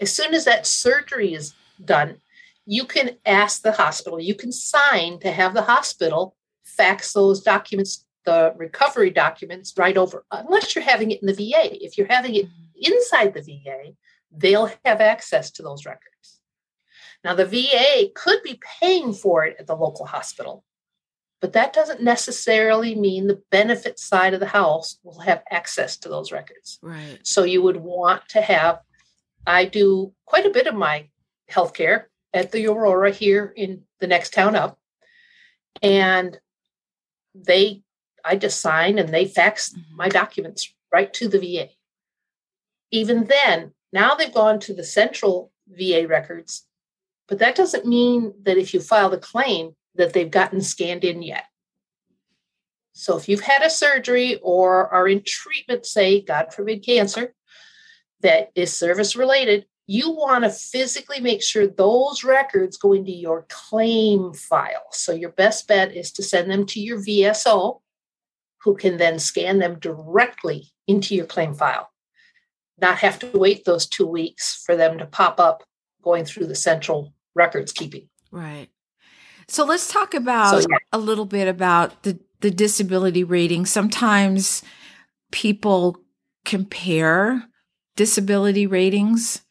as 0.00 0.14
soon 0.14 0.34
as 0.34 0.44
that 0.44 0.66
surgery 0.66 1.34
is 1.34 1.54
done, 1.84 2.20
you 2.66 2.84
can 2.84 3.16
ask 3.24 3.62
the 3.62 3.72
hospital, 3.72 4.20
you 4.20 4.34
can 4.34 4.52
sign 4.52 5.18
to 5.20 5.30
have 5.30 5.54
the 5.54 5.62
hospital 5.62 6.36
fax 6.64 7.12
those 7.12 7.40
documents, 7.42 8.04
the 8.24 8.52
recovery 8.56 9.10
documents, 9.10 9.72
right 9.76 9.96
over, 9.96 10.24
unless 10.30 10.74
you're 10.74 10.84
having 10.84 11.10
it 11.10 11.20
in 11.22 11.26
the 11.26 11.34
VA. 11.34 11.82
If 11.84 11.96
you're 11.96 12.06
having 12.08 12.34
it 12.34 12.46
mm-hmm. 12.46 12.92
inside 12.92 13.34
the 13.34 13.40
VA, 13.40 13.94
they'll 14.30 14.70
have 14.84 15.00
access 15.00 15.50
to 15.52 15.62
those 15.62 15.86
records. 15.86 16.40
Now, 17.24 17.34
the 17.34 17.46
VA 17.46 18.10
could 18.14 18.42
be 18.42 18.60
paying 18.80 19.12
for 19.12 19.44
it 19.44 19.56
at 19.58 19.66
the 19.66 19.74
local 19.74 20.06
hospital, 20.06 20.64
but 21.40 21.52
that 21.54 21.72
doesn't 21.72 22.02
necessarily 22.02 22.94
mean 22.94 23.26
the 23.26 23.42
benefit 23.50 23.98
side 23.98 24.34
of 24.34 24.40
the 24.40 24.46
house 24.46 24.98
will 25.02 25.20
have 25.20 25.42
access 25.50 25.96
to 25.98 26.08
those 26.08 26.32
records. 26.32 26.78
Right. 26.82 27.18
So 27.22 27.44
you 27.44 27.62
would 27.62 27.76
want 27.76 28.28
to 28.30 28.40
have 28.40 28.80
I 29.48 29.64
do 29.64 30.12
quite 30.26 30.44
a 30.44 30.50
bit 30.50 30.66
of 30.66 30.74
my 30.74 31.08
healthcare 31.50 32.04
at 32.34 32.52
the 32.52 32.66
Aurora 32.66 33.10
here 33.10 33.50
in 33.56 33.84
the 33.98 34.06
next 34.06 34.34
town 34.34 34.54
up. 34.54 34.78
And 35.82 36.38
they, 37.34 37.82
I 38.22 38.36
just 38.36 38.60
sign 38.60 38.98
and 38.98 39.08
they 39.08 39.24
fax 39.24 39.70
mm-hmm. 39.70 39.96
my 39.96 40.08
documents 40.10 40.74
right 40.92 41.12
to 41.14 41.28
the 41.28 41.38
VA. 41.38 41.68
Even 42.90 43.24
then, 43.24 43.72
now 43.92 44.14
they've 44.14 44.32
gone 44.32 44.60
to 44.60 44.74
the 44.74 44.84
central 44.84 45.52
VA 45.68 46.06
records, 46.08 46.66
but 47.26 47.38
that 47.38 47.54
doesn't 47.54 47.86
mean 47.86 48.34
that 48.42 48.58
if 48.58 48.72
you 48.72 48.80
file 48.80 49.10
the 49.10 49.18
claim 49.18 49.74
that 49.94 50.12
they've 50.12 50.30
gotten 50.30 50.60
scanned 50.60 51.04
in 51.04 51.22
yet. 51.22 51.44
So 52.92 53.16
if 53.16 53.28
you've 53.28 53.40
had 53.40 53.62
a 53.62 53.70
surgery 53.70 54.40
or 54.42 54.88
are 54.92 55.06
in 55.06 55.22
treatment, 55.24 55.86
say, 55.86 56.20
God 56.20 56.52
forbid, 56.52 56.84
cancer, 56.84 57.34
that 58.22 58.50
is 58.54 58.76
service 58.76 59.14
related, 59.14 59.66
you 59.86 60.10
want 60.10 60.44
to 60.44 60.50
physically 60.50 61.20
make 61.20 61.42
sure 61.42 61.66
those 61.66 62.24
records 62.24 62.76
go 62.76 62.92
into 62.92 63.12
your 63.12 63.46
claim 63.48 64.32
file. 64.34 64.86
So 64.90 65.12
your 65.12 65.30
best 65.30 65.66
bet 65.68 65.96
is 65.96 66.12
to 66.12 66.22
send 66.22 66.50
them 66.50 66.66
to 66.66 66.80
your 66.80 66.98
VSO, 66.98 67.80
who 68.62 68.76
can 68.76 68.96
then 68.98 69.18
scan 69.18 69.58
them 69.58 69.78
directly 69.78 70.72
into 70.86 71.14
your 71.14 71.26
claim 71.26 71.54
file. 71.54 71.90
Not 72.80 72.98
have 72.98 73.18
to 73.20 73.30
wait 73.34 73.64
those 73.64 73.86
two 73.86 74.06
weeks 74.06 74.62
for 74.64 74.76
them 74.76 74.98
to 74.98 75.06
pop 75.06 75.40
up 75.40 75.64
going 76.02 76.24
through 76.24 76.46
the 76.46 76.54
central 76.54 77.12
records 77.34 77.72
keeping. 77.72 78.08
Right. 78.30 78.68
So 79.48 79.64
let's 79.64 79.90
talk 79.90 80.14
about 80.14 80.62
so, 80.62 80.68
yeah. 80.70 80.78
a 80.92 80.98
little 80.98 81.24
bit 81.24 81.48
about 81.48 82.02
the, 82.02 82.18
the 82.40 82.50
disability 82.50 83.24
rating. 83.24 83.66
Sometimes 83.66 84.62
people 85.32 86.02
compare 86.44 87.44
disability 87.96 88.66
ratings, 88.66 89.42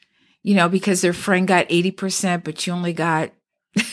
you 0.44 0.56
know, 0.56 0.70
because 0.70 1.02
their 1.02 1.14
friend 1.14 1.48
got 1.48 1.68
80%, 1.70 2.44
but 2.44 2.66
you 2.66 2.74
only 2.74 2.94
got, 2.94 3.32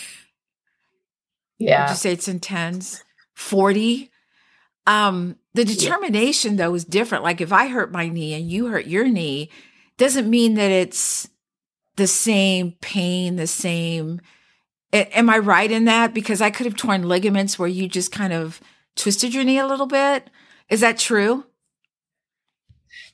yeah. 1.58 1.90
You 1.90 1.96
say 1.96 2.12
it's 2.12 2.28
in 2.28 2.40
tens? 2.40 3.02
40? 3.34 4.10
Um, 4.86 5.36
the 5.54 5.64
determination 5.64 6.52
yeah. 6.52 6.64
though 6.64 6.75
is 6.75 6.84
different. 6.84 7.25
Like 7.25 7.40
if 7.40 7.52
I 7.52 7.68
hurt 7.68 7.92
my 7.92 8.08
knee 8.08 8.34
and 8.34 8.50
you 8.50 8.66
hurt 8.66 8.87
your 8.87 9.08
knee, 9.08 9.50
doesn't 9.96 10.28
mean 10.28 10.54
that 10.54 10.70
it's 10.70 11.28
the 11.96 12.06
same 12.06 12.73
pain, 12.80 13.37
the 13.37 13.46
same. 13.46 14.20
am 14.92 15.30
I 15.30 15.38
right 15.38 15.70
in 15.70 15.84
that? 15.84 16.12
Because 16.12 16.40
I 16.40 16.50
could 16.50 16.66
have 16.66 16.76
torn 16.76 17.08
ligaments 17.08 17.58
where 17.58 17.68
you 17.68 17.88
just 17.88 18.11
kind 18.11 18.32
of 18.32 18.61
twisted 18.96 19.32
your 19.32 19.44
knee 19.44 19.58
a 19.58 19.66
little 19.66 19.87
bit. 19.87 20.28
Is 20.68 20.80
that 20.80 20.99
true? 20.99 21.44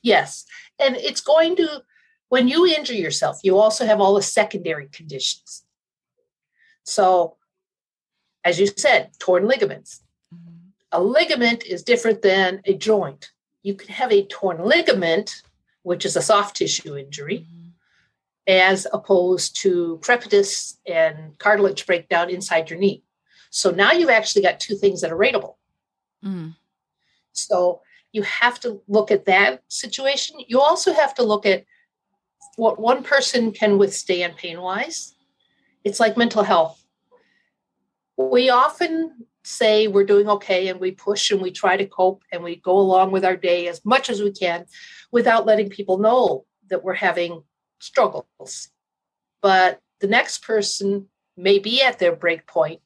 Yes 0.01 0.45
and 0.81 0.95
it's 0.97 1.21
going 1.21 1.55
to 1.55 1.83
when 2.29 2.47
you 2.47 2.65
injure 2.65 2.93
yourself 2.93 3.39
you 3.43 3.57
also 3.57 3.85
have 3.85 4.01
all 4.01 4.15
the 4.15 4.21
secondary 4.21 4.87
conditions 4.87 5.63
so 6.83 7.37
as 8.43 8.59
you 8.59 8.67
said 8.75 9.11
torn 9.19 9.47
ligaments. 9.47 10.01
A 10.91 11.01
ligament 11.01 11.65
is 11.65 11.83
different 11.83 12.21
than 12.21 12.61
a 12.65 12.73
joint 12.73 13.31
you 13.63 13.73
can 13.73 13.89
have 13.89 14.11
a 14.11 14.25
torn 14.25 14.63
ligament 14.63 15.43
which 15.83 16.05
is 16.05 16.15
a 16.15 16.21
soft 16.21 16.55
tissue 16.55 16.95
injury 16.97 17.39
mm-hmm. 17.39 17.69
as 18.47 18.87
opposed 18.93 19.59
to 19.61 19.99
crepitus 20.03 20.77
and 20.87 21.37
cartilage 21.37 21.85
breakdown 21.85 22.29
inside 22.29 22.69
your 22.69 22.79
knee 22.79 23.03
so 23.49 23.71
now 23.71 23.91
you've 23.91 24.09
actually 24.09 24.41
got 24.41 24.59
two 24.59 24.75
things 24.75 25.01
that 25.01 25.11
are 25.11 25.17
rateable 25.17 25.55
mm. 26.23 26.55
so 27.31 27.81
you 28.11 28.23
have 28.23 28.59
to 28.59 28.81
look 28.87 29.11
at 29.11 29.25
that 29.25 29.63
situation. 29.67 30.37
You 30.47 30.59
also 30.59 30.93
have 30.93 31.13
to 31.15 31.23
look 31.23 31.45
at 31.45 31.65
what 32.57 32.79
one 32.79 33.03
person 33.03 33.51
can 33.51 33.77
withstand 33.77 34.35
pain 34.35 34.61
wise. 34.61 35.15
It's 35.83 35.99
like 35.99 36.17
mental 36.17 36.43
health. 36.43 36.83
We 38.17 38.49
often 38.49 39.25
say 39.43 39.87
we're 39.87 40.05
doing 40.05 40.29
okay 40.29 40.67
and 40.67 40.79
we 40.79 40.91
push 40.91 41.31
and 41.31 41.41
we 41.41 41.51
try 41.51 41.75
to 41.75 41.85
cope 41.85 42.23
and 42.31 42.43
we 42.43 42.55
go 42.57 42.77
along 42.77 43.11
with 43.11 43.25
our 43.25 43.35
day 43.35 43.67
as 43.67 43.83
much 43.83 44.09
as 44.09 44.21
we 44.21 44.31
can 44.31 44.65
without 45.11 45.45
letting 45.45 45.69
people 45.69 45.97
know 45.97 46.45
that 46.69 46.83
we're 46.83 46.93
having 46.93 47.43
struggles. 47.79 48.69
But 49.41 49.79
the 49.99 50.07
next 50.07 50.43
person 50.43 51.07
may 51.35 51.59
be 51.59 51.81
at 51.81 51.99
their 51.99 52.15
break 52.15 52.45
point. 52.45 52.81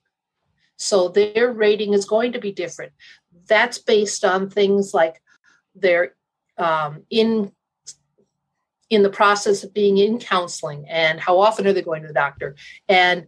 So 0.78 1.10
their 1.10 1.52
rating 1.52 1.94
is 1.94 2.06
going 2.06 2.34
to 2.34 2.40
be 2.40 2.52
different 2.52 2.92
that's 3.48 3.78
based 3.78 4.24
on 4.24 4.50
things 4.50 4.94
like 4.94 5.22
they're 5.76 6.16
um, 6.58 7.04
in 7.10 7.52
in 8.90 9.02
the 9.02 9.10
process 9.10 9.64
of 9.64 9.74
being 9.74 9.98
in 9.98 10.20
counseling 10.20 10.88
and 10.88 11.20
how 11.20 11.40
often 11.40 11.66
are 11.66 11.74
they 11.74 11.82
going 11.82 12.04
to 12.04 12.08
the 12.08 12.14
doctor 12.14 12.56
and 12.88 13.26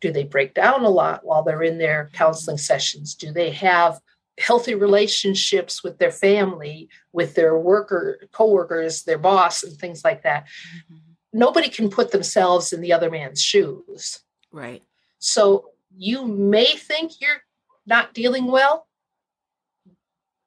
do 0.00 0.12
they 0.12 0.24
break 0.24 0.54
down 0.54 0.84
a 0.84 0.90
lot 0.90 1.24
while 1.24 1.42
they're 1.42 1.62
in 1.62 1.78
their 1.78 2.10
counseling 2.12 2.58
sessions? 2.58 3.14
Do 3.14 3.32
they 3.32 3.50
have 3.50 4.00
healthy 4.38 4.74
relationships 4.74 5.82
with 5.82 5.98
their 5.98 6.12
family 6.12 6.88
with 7.12 7.34
their 7.34 7.58
worker 7.58 8.20
co-workers 8.32 9.02
their 9.02 9.18
boss 9.18 9.62
and 9.62 9.76
things 9.76 10.04
like 10.04 10.22
that? 10.22 10.46
Mm-hmm. 10.92 10.96
nobody 11.32 11.68
can 11.68 11.90
put 11.90 12.12
themselves 12.12 12.72
in 12.72 12.80
the 12.80 12.92
other 12.92 13.10
man's 13.10 13.42
shoes. 13.42 14.20
Right. 14.52 14.82
So 15.18 15.70
you 15.96 16.24
may 16.24 16.76
think 16.76 17.20
you're 17.20 17.42
not 17.86 18.14
dealing 18.14 18.46
well 18.46 18.88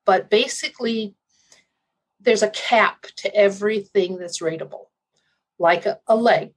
but 0.05 0.29
basically 0.29 1.15
there's 2.19 2.43
a 2.43 2.49
cap 2.49 3.03
to 3.17 3.33
everything 3.35 4.17
that's 4.17 4.39
rateable. 4.39 4.85
Like 5.57 5.85
a, 5.85 5.99
a 6.07 6.15
leg. 6.15 6.53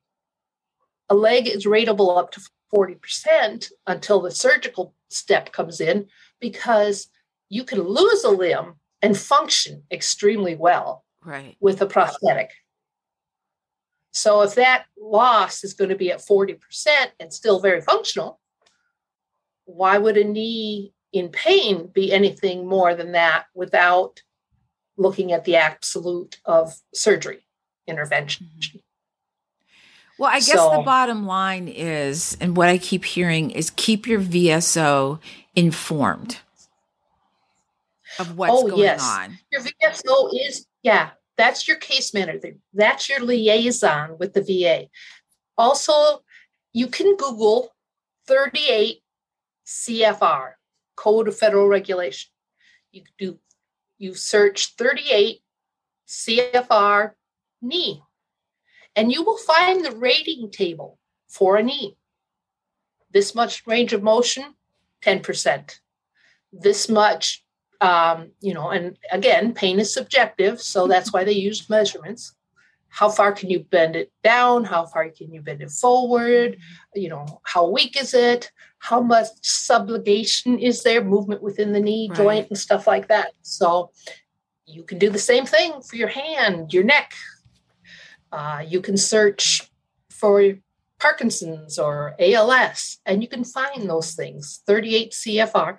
A 1.08 1.14
leg 1.14 1.46
is 1.46 1.66
rateable 1.66 2.18
up 2.18 2.32
to 2.32 2.40
40% 2.74 3.70
until 3.86 4.20
the 4.20 4.30
surgical 4.30 4.94
step 5.08 5.52
comes 5.52 5.80
in 5.80 6.06
because 6.40 7.08
you 7.48 7.64
can 7.64 7.80
lose 7.80 8.24
a 8.24 8.30
limb 8.30 8.74
and 9.00 9.16
function 9.16 9.84
extremely 9.90 10.54
well 10.56 11.04
right 11.24 11.56
with 11.60 11.80
a 11.80 11.86
prosthetic 11.86 12.50
So 14.12 14.42
if 14.42 14.54
that 14.54 14.84
loss 14.96 15.64
is 15.64 15.74
going 15.74 15.90
to 15.90 15.96
be 15.96 16.12
at 16.12 16.20
40% 16.20 16.58
and 17.18 17.32
still 17.32 17.60
very 17.60 17.80
functional, 17.80 18.40
why 19.64 19.98
would 19.98 20.16
a 20.16 20.24
knee 20.24 20.92
in 21.12 21.30
pain 21.30 21.90
be 21.92 22.12
anything 22.12 22.66
more 22.66 22.94
than 22.94 23.12
that 23.12 23.46
without 23.54 24.22
looking 24.96 25.32
at 25.32 25.44
the 25.44 25.56
absolute 25.56 26.38
of 26.44 26.74
surgery 26.94 27.44
intervention? 27.88 28.46
Mm-hmm. 28.46 28.78
Well, 30.18 30.30
I 30.30 30.38
guess 30.38 30.52
so, 30.52 30.70
the 30.76 30.82
bottom 30.82 31.26
line 31.26 31.66
is, 31.68 32.36
and 32.40 32.56
what 32.56 32.68
I 32.68 32.78
keep 32.78 33.04
hearing 33.04 33.50
is 33.50 33.70
keep 33.70 34.06
your 34.06 34.20
VSO 34.20 35.18
informed 35.56 36.38
of 38.18 38.36
what's 38.36 38.52
oh, 38.54 38.68
going 38.68 38.80
yes. 38.80 39.02
on. 39.02 39.38
Your 39.50 39.62
VSO 39.62 40.30
is, 40.46 40.66
yeah, 40.82 41.10
that's 41.36 41.66
your 41.66 41.76
case 41.78 42.14
manager. 42.14 42.56
That's 42.72 43.08
your 43.08 43.20
liaison 43.20 44.16
with 44.18 44.34
the 44.34 44.42
VA. 44.42 44.86
Also, 45.58 46.22
you 46.72 46.86
can 46.86 47.16
Google 47.16 47.74
38 48.26 49.00
CFR, 49.66 50.52
Code 50.96 51.28
of 51.28 51.36
Federal 51.36 51.68
Regulation. 51.68 52.30
You 52.92 53.02
do 53.18 53.38
you 53.98 54.14
search 54.14 54.74
38 54.76 55.40
CFR 56.06 57.12
knee, 57.62 58.02
and 58.96 59.12
you 59.12 59.22
will 59.22 59.38
find 59.38 59.84
the 59.84 59.96
rating 59.96 60.50
table 60.50 60.98
for 61.28 61.56
a 61.56 61.62
knee. 61.62 61.96
This 63.12 63.34
much 63.34 63.66
range 63.66 63.92
of 63.92 64.02
motion, 64.02 64.54
10%. 65.02 65.78
This 66.52 66.88
much 66.88 67.44
um, 67.80 68.30
you 68.40 68.54
know, 68.54 68.70
and 68.70 68.96
again, 69.12 69.52
pain 69.52 69.78
is 69.78 69.92
subjective, 69.92 70.60
so 70.60 70.86
that's 70.92 71.12
why 71.12 71.24
they 71.24 71.32
use 71.32 71.68
measurements. 71.68 72.34
How 72.88 73.08
far 73.08 73.32
can 73.32 73.50
you 73.50 73.58
bend 73.58 73.96
it 73.96 74.12
down? 74.22 74.62
How 74.62 74.86
far 74.86 75.08
can 75.08 75.32
you 75.32 75.42
bend 75.42 75.62
it 75.62 75.70
forward? 75.70 76.56
You 76.94 77.08
know, 77.08 77.40
how 77.42 77.68
weak 77.68 78.00
is 78.00 78.14
it? 78.14 78.52
How 78.78 79.00
much 79.00 79.26
subluxation 79.42 80.62
is 80.62 80.84
there, 80.84 81.02
movement 81.02 81.42
within 81.42 81.72
the 81.72 81.80
knee 81.80 82.08
right. 82.08 82.16
joint 82.16 82.48
and 82.50 82.58
stuff 82.58 82.86
like 82.86 83.08
that. 83.08 83.32
So 83.42 83.90
you 84.66 84.84
can 84.84 84.98
do 84.98 85.10
the 85.10 85.18
same 85.18 85.44
thing 85.44 85.82
for 85.82 85.96
your 85.96 86.08
hand, 86.08 86.72
your 86.72 86.84
neck. 86.84 87.14
Uh, 88.34 88.64
you 88.66 88.80
can 88.80 88.96
search 88.96 89.70
for 90.10 90.54
Parkinson's 90.98 91.78
or 91.78 92.16
ALS, 92.18 92.98
and 93.06 93.22
you 93.22 93.28
can 93.28 93.44
find 93.44 93.88
those 93.88 94.14
things. 94.14 94.60
38 94.66 95.12
CFR. 95.12 95.76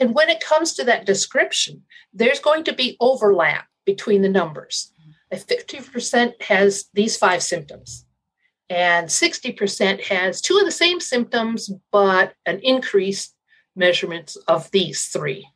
And 0.00 0.12
when 0.12 0.28
it 0.28 0.40
comes 0.40 0.74
to 0.74 0.84
that 0.84 1.06
description, 1.06 1.82
there's 2.12 2.40
going 2.40 2.64
to 2.64 2.72
be 2.72 2.96
overlap 2.98 3.66
between 3.86 4.22
the 4.22 4.28
numbers. 4.28 4.90
If 5.30 5.46
50% 5.46 6.42
has 6.42 6.86
these 6.92 7.16
five 7.16 7.40
symptoms, 7.40 8.04
and 8.68 9.06
60% 9.06 10.02
has 10.04 10.40
two 10.40 10.58
of 10.58 10.64
the 10.64 10.72
same 10.72 10.98
symptoms, 10.98 11.70
but 11.92 12.34
an 12.46 12.58
increased 12.64 13.36
measurement 13.76 14.36
of 14.48 14.68
these 14.72 15.06
three. 15.06 15.46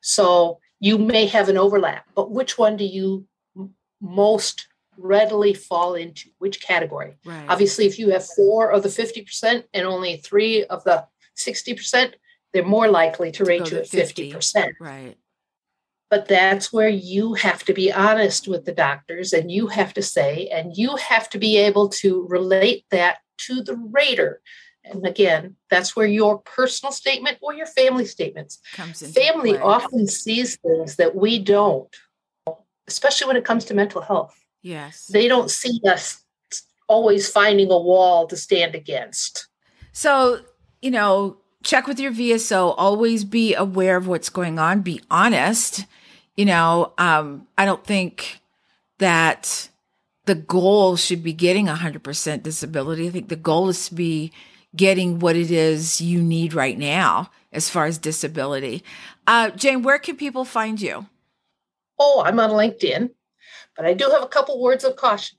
So 0.00 0.60
you 0.80 0.96
may 0.96 1.26
have 1.26 1.50
an 1.50 1.58
overlap, 1.58 2.06
but 2.14 2.30
which 2.30 2.56
one 2.56 2.78
do 2.78 2.84
you 2.84 3.26
most 4.00 4.68
readily 4.98 5.54
fall 5.54 5.94
into? 5.94 6.30
Which 6.38 6.62
category? 6.62 7.16
Right. 7.24 7.46
Obviously, 7.48 7.86
if 7.86 7.98
you 7.98 8.10
have 8.10 8.26
four 8.36 8.70
of 8.70 8.82
the 8.82 8.88
50% 8.88 9.64
and 9.72 9.86
only 9.86 10.16
three 10.16 10.64
of 10.64 10.84
the 10.84 11.06
60%, 11.36 12.14
they're 12.52 12.64
more 12.64 12.88
likely 12.88 13.32
to 13.32 13.44
rate 13.44 13.70
you 13.70 13.78
at 13.78 13.88
50. 13.88 14.32
50%. 14.32 14.72
Right. 14.80 15.16
But 16.08 16.28
that's 16.28 16.72
where 16.72 16.88
you 16.88 17.34
have 17.34 17.64
to 17.64 17.74
be 17.74 17.92
honest 17.92 18.46
with 18.46 18.64
the 18.64 18.72
doctors 18.72 19.32
and 19.32 19.50
you 19.50 19.66
have 19.66 19.92
to 19.94 20.02
say, 20.02 20.48
and 20.48 20.76
you 20.76 20.96
have 20.96 21.28
to 21.30 21.38
be 21.38 21.56
able 21.56 21.88
to 21.88 22.26
relate 22.28 22.84
that 22.90 23.18
to 23.38 23.62
the 23.62 23.76
rater. 23.76 24.40
And 24.84 25.04
again, 25.04 25.56
that's 25.68 25.96
where 25.96 26.06
your 26.06 26.38
personal 26.38 26.92
statement 26.92 27.38
or 27.40 27.54
your 27.54 27.66
family 27.66 28.06
statements 28.06 28.60
comes 28.72 29.02
in. 29.02 29.10
Family 29.10 29.58
often 29.58 30.06
sees 30.06 30.56
things 30.56 30.94
that 30.96 31.16
we 31.16 31.40
don't, 31.40 31.94
especially 32.86 33.26
when 33.26 33.36
it 33.36 33.44
comes 33.44 33.64
to 33.66 33.74
mental 33.74 34.00
health. 34.00 34.38
Yes. 34.66 35.06
They 35.06 35.28
don't 35.28 35.48
see 35.48 35.80
us 35.86 36.24
always 36.88 37.30
finding 37.30 37.70
a 37.70 37.78
wall 37.78 38.26
to 38.26 38.36
stand 38.36 38.74
against. 38.74 39.46
So, 39.92 40.40
you 40.82 40.90
know, 40.90 41.36
check 41.62 41.86
with 41.86 42.00
your 42.00 42.10
VSO. 42.10 42.74
Always 42.76 43.24
be 43.24 43.54
aware 43.54 43.96
of 43.96 44.08
what's 44.08 44.28
going 44.28 44.58
on. 44.58 44.80
Be 44.80 45.00
honest. 45.08 45.86
You 46.36 46.46
know, 46.46 46.94
um, 46.98 47.46
I 47.56 47.64
don't 47.64 47.84
think 47.84 48.40
that 48.98 49.68
the 50.24 50.34
goal 50.34 50.96
should 50.96 51.22
be 51.22 51.32
getting 51.32 51.66
100% 51.66 52.42
disability. 52.42 53.06
I 53.06 53.10
think 53.10 53.28
the 53.28 53.36
goal 53.36 53.68
is 53.68 53.88
to 53.88 53.94
be 53.94 54.32
getting 54.74 55.20
what 55.20 55.36
it 55.36 55.52
is 55.52 56.00
you 56.00 56.20
need 56.20 56.54
right 56.54 56.76
now 56.76 57.30
as 57.52 57.70
far 57.70 57.86
as 57.86 57.98
disability. 57.98 58.82
Uh, 59.28 59.50
Jane, 59.50 59.82
where 59.82 60.00
can 60.00 60.16
people 60.16 60.44
find 60.44 60.80
you? 60.80 61.06
Oh, 62.00 62.24
I'm 62.26 62.40
on 62.40 62.50
LinkedIn, 62.50 63.10
but 63.76 63.86
I 63.86 63.94
do 63.94 64.08
have 64.10 64.22
a 64.22 64.28
couple 64.28 64.60
words 64.60 64.84
of 64.84 64.96
caution. 64.96 65.38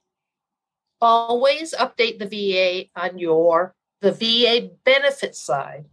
Always 1.02 1.74
update 1.74 2.20
the 2.20 2.28
VA 2.28 2.90
on 3.00 3.18
your 3.18 3.76
the 4.02 4.12
VA 4.12 4.70
benefit 4.84 5.36
side 5.36 5.86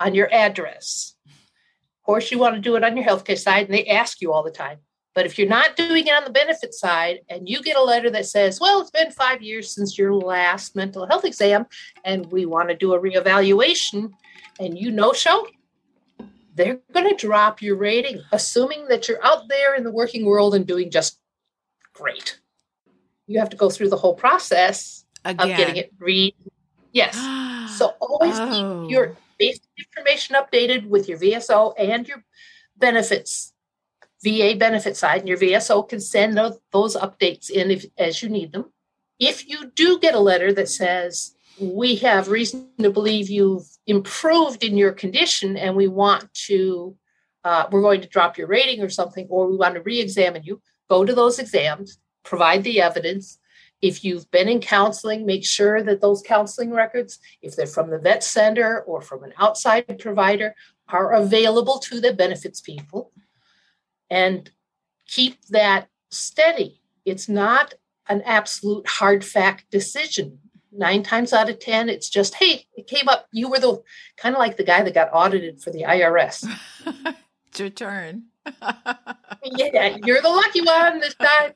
on 0.00 0.14
your 0.14 0.32
address. 0.32 1.16
Of 1.26 2.04
course, 2.04 2.30
you 2.30 2.38
want 2.38 2.54
to 2.54 2.60
do 2.60 2.76
it 2.76 2.84
on 2.84 2.96
your 2.96 3.06
healthcare 3.06 3.38
side, 3.38 3.66
and 3.66 3.74
they 3.74 3.86
ask 3.86 4.20
you 4.20 4.32
all 4.32 4.42
the 4.42 4.50
time. 4.50 4.78
But 5.14 5.26
if 5.26 5.36
you're 5.36 5.48
not 5.48 5.74
doing 5.74 6.06
it 6.06 6.12
on 6.12 6.22
the 6.22 6.30
benefit 6.30 6.72
side 6.72 7.20
and 7.28 7.48
you 7.48 7.60
get 7.60 7.76
a 7.76 7.82
letter 7.82 8.08
that 8.10 8.26
says, 8.26 8.60
well, 8.60 8.80
it's 8.80 8.92
been 8.92 9.10
five 9.10 9.42
years 9.42 9.74
since 9.74 9.98
your 9.98 10.14
last 10.14 10.76
mental 10.76 11.08
health 11.08 11.24
exam 11.24 11.66
and 12.04 12.30
we 12.30 12.46
want 12.46 12.68
to 12.68 12.76
do 12.76 12.94
a 12.94 13.00
reevaluation 13.00 14.12
and 14.60 14.78
you 14.78 14.92
no 14.92 15.12
show, 15.12 15.44
they're 16.54 16.78
going 16.92 17.08
to 17.08 17.16
drop 17.16 17.60
your 17.60 17.74
rating, 17.74 18.22
assuming 18.30 18.86
that 18.90 19.08
you're 19.08 19.24
out 19.24 19.48
there 19.48 19.74
in 19.74 19.82
the 19.82 19.90
working 19.90 20.24
world 20.24 20.54
and 20.54 20.68
doing 20.68 20.88
just 20.88 21.18
great. 21.98 22.40
You 23.26 23.38
have 23.40 23.50
to 23.50 23.56
go 23.56 23.68
through 23.68 23.90
the 23.90 23.96
whole 23.96 24.14
process 24.14 25.04
Again. 25.24 25.50
of 25.50 25.56
getting 25.56 25.76
it 25.76 25.92
read. 25.98 26.34
Yes. 26.92 27.14
so 27.78 27.94
always 28.00 28.38
oh. 28.38 28.82
keep 28.82 28.90
your 28.90 29.16
basic 29.38 29.62
information 29.78 30.36
updated 30.36 30.86
with 30.86 31.08
your 31.08 31.18
VSO 31.18 31.74
and 31.78 32.06
your 32.08 32.24
benefits, 32.76 33.52
VA 34.24 34.54
benefit 34.56 34.96
side, 34.96 35.20
and 35.20 35.28
your 35.28 35.38
VSO 35.38 35.88
can 35.88 36.00
send 36.00 36.36
those, 36.36 36.96
updates 36.96 37.50
in 37.50 37.70
if, 37.70 37.86
as 37.98 38.22
you 38.22 38.28
need 38.28 38.52
them. 38.52 38.72
If 39.18 39.48
you 39.48 39.70
do 39.74 39.98
get 39.98 40.14
a 40.14 40.20
letter 40.20 40.52
that 40.52 40.68
says, 40.68 41.34
we 41.60 41.96
have 41.96 42.28
reason 42.28 42.70
to 42.78 42.90
believe 42.90 43.28
you've 43.28 43.66
improved 43.86 44.62
in 44.62 44.76
your 44.76 44.92
condition 44.92 45.56
and 45.56 45.74
we 45.74 45.88
want 45.88 46.32
to, 46.46 46.96
uh, 47.44 47.66
we're 47.70 47.82
going 47.82 48.00
to 48.00 48.08
drop 48.08 48.38
your 48.38 48.46
rating 48.46 48.82
or 48.82 48.88
something, 48.88 49.26
or 49.28 49.48
we 49.48 49.56
want 49.56 49.74
to 49.74 49.82
re 49.82 50.00
examine 50.00 50.44
you, 50.44 50.60
go 50.88 51.04
to 51.04 51.14
those 51.14 51.38
exams, 51.38 51.98
provide 52.24 52.64
the 52.64 52.80
evidence, 52.80 53.38
if 53.80 54.04
you've 54.04 54.30
been 54.30 54.48
in 54.48 54.60
counseling, 54.60 55.24
make 55.24 55.44
sure 55.44 55.82
that 55.82 56.00
those 56.00 56.22
counseling 56.22 56.72
records, 56.72 57.18
if 57.42 57.54
they're 57.54 57.66
from 57.66 57.90
the 57.90 57.98
vet 57.98 58.24
center 58.24 58.80
or 58.82 59.00
from 59.00 59.22
an 59.22 59.32
outside 59.38 59.98
provider, 59.98 60.54
are 60.88 61.12
available 61.12 61.78
to 61.78 62.00
the 62.00 62.12
benefits 62.12 62.60
people. 62.60 63.12
And 64.10 64.50
keep 65.06 65.44
that 65.50 65.88
steady. 66.10 66.80
It's 67.04 67.28
not 67.28 67.74
an 68.08 68.22
absolute 68.22 68.86
hard 68.88 69.24
fact 69.24 69.70
decision. 69.70 70.38
Nine 70.72 71.02
times 71.02 71.32
out 71.32 71.48
of 71.48 71.60
10, 71.60 71.88
it's 71.88 72.08
just, 72.08 72.34
hey, 72.34 72.66
it 72.76 72.86
came 72.86 73.08
up. 73.08 73.26
You 73.32 73.48
were 73.48 73.60
the 73.60 73.82
kind 74.16 74.34
of 74.34 74.38
like 74.38 74.56
the 74.56 74.64
guy 74.64 74.82
that 74.82 74.94
got 74.94 75.10
audited 75.12 75.62
for 75.62 75.70
the 75.70 75.82
IRS. 75.82 76.46
your 77.58 77.70
turn. 77.70 78.24
yeah, 79.42 79.96
you're 80.04 80.22
the 80.22 80.28
lucky 80.28 80.62
one 80.62 81.00
this 81.00 81.14
time 81.14 81.52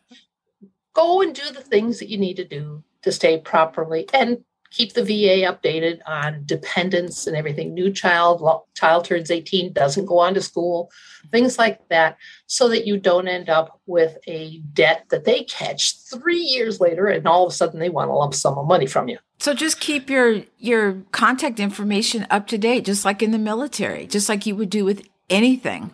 go 0.93 1.23
and 1.23 1.35
do 1.35 1.51
the 1.53 1.61
things 1.61 1.99
that 1.99 2.09
you 2.09 2.19
need 2.19 2.37
to 2.37 2.45
do 2.45 2.83
to 3.03 3.13
stay 3.13 3.39
properly 3.39 4.09
and 4.13 4.45
keep 4.71 4.95
the 4.95 5.05
VA 5.05 5.45
updated 5.45 6.01
on 6.07 6.45
dependents 6.47 7.27
and 7.27 7.37
everything. 7.37 7.75
New 7.75 7.93
child, 7.93 8.43
child 8.75 9.05
turns 9.05 9.31
18, 9.31 9.75
doesn't 9.75 10.07
go 10.07 10.19
on 10.19 10.33
to 10.33 10.41
school, 10.41 10.91
things 11.31 11.59
like 11.59 11.87
that, 11.89 12.17
so 12.47 12.69
that 12.69 12.87
you 12.87 12.97
don't 12.97 13.29
end 13.29 13.51
up 13.51 13.81
with 13.85 14.17
a 14.27 14.61
debt 14.73 15.05
that 15.11 15.25
they 15.25 15.45
catch 15.45 15.99
three 16.05 16.41
years 16.41 16.81
later 16.81 17.07
and 17.07 17.29
all 17.29 17.47
of 17.47 17.53
a 17.53 17.55
sudden 17.55 17.81
they 17.81 17.91
want 17.91 18.11
a 18.11 18.15
lump 18.15 18.33
sum 18.33 18.57
of 18.57 18.67
money 18.67 18.87
from 18.87 19.09
you. 19.09 19.19
So 19.41 19.53
just 19.53 19.79
keep 19.79 20.09
your 20.09 20.43
your 20.59 21.03
contact 21.11 21.61
information 21.61 22.27
up 22.31 22.47
to 22.47 22.57
date, 22.57 22.85
just 22.85 23.05
like 23.05 23.23
in 23.23 23.33
the 23.33 23.39
military, 23.39 24.07
just 24.07 24.29
like 24.29 24.47
you 24.47 24.57
would 24.57 24.71
do 24.71 24.85
with 24.85 25.07
anything. 25.33 25.91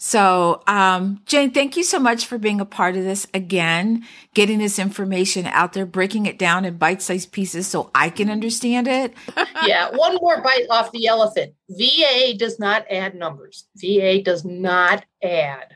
So, 0.00 0.62
um, 0.68 1.20
Jane, 1.26 1.50
thank 1.50 1.76
you 1.76 1.82
so 1.82 1.98
much 1.98 2.24
for 2.24 2.38
being 2.38 2.60
a 2.60 2.64
part 2.64 2.96
of 2.96 3.02
this 3.02 3.26
again, 3.34 4.04
getting 4.32 4.60
this 4.60 4.78
information 4.78 5.46
out 5.46 5.72
there, 5.72 5.86
breaking 5.86 6.26
it 6.26 6.38
down 6.38 6.64
in 6.64 6.76
bite 6.76 7.02
sized 7.02 7.32
pieces 7.32 7.66
so 7.66 7.90
I 7.96 8.08
can 8.08 8.30
understand 8.30 8.86
it. 8.86 9.12
yeah. 9.66 9.90
One 9.90 10.14
more 10.20 10.40
bite 10.40 10.66
off 10.70 10.92
the 10.92 11.08
elephant 11.08 11.54
VA 11.68 12.34
does 12.38 12.60
not 12.60 12.86
add 12.88 13.16
numbers, 13.16 13.66
VA 13.76 14.22
does 14.22 14.44
not 14.44 15.04
add. 15.22 15.74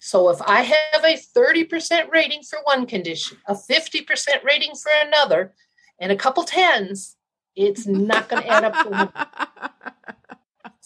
So 0.00 0.30
if 0.30 0.40
I 0.40 0.62
have 0.62 1.04
a 1.04 1.18
30% 1.36 2.10
rating 2.10 2.42
for 2.42 2.60
one 2.62 2.86
condition, 2.86 3.36
a 3.46 3.54
50% 3.54 4.44
rating 4.44 4.74
for 4.74 4.92
another, 5.04 5.52
and 5.98 6.12
a 6.12 6.16
couple 6.16 6.44
tens, 6.44 7.16
it's 7.54 7.86
not 7.86 8.28
going 8.28 8.42
to 8.42 8.48
add 8.48 8.64
up 8.64 8.72
to 8.74 10.16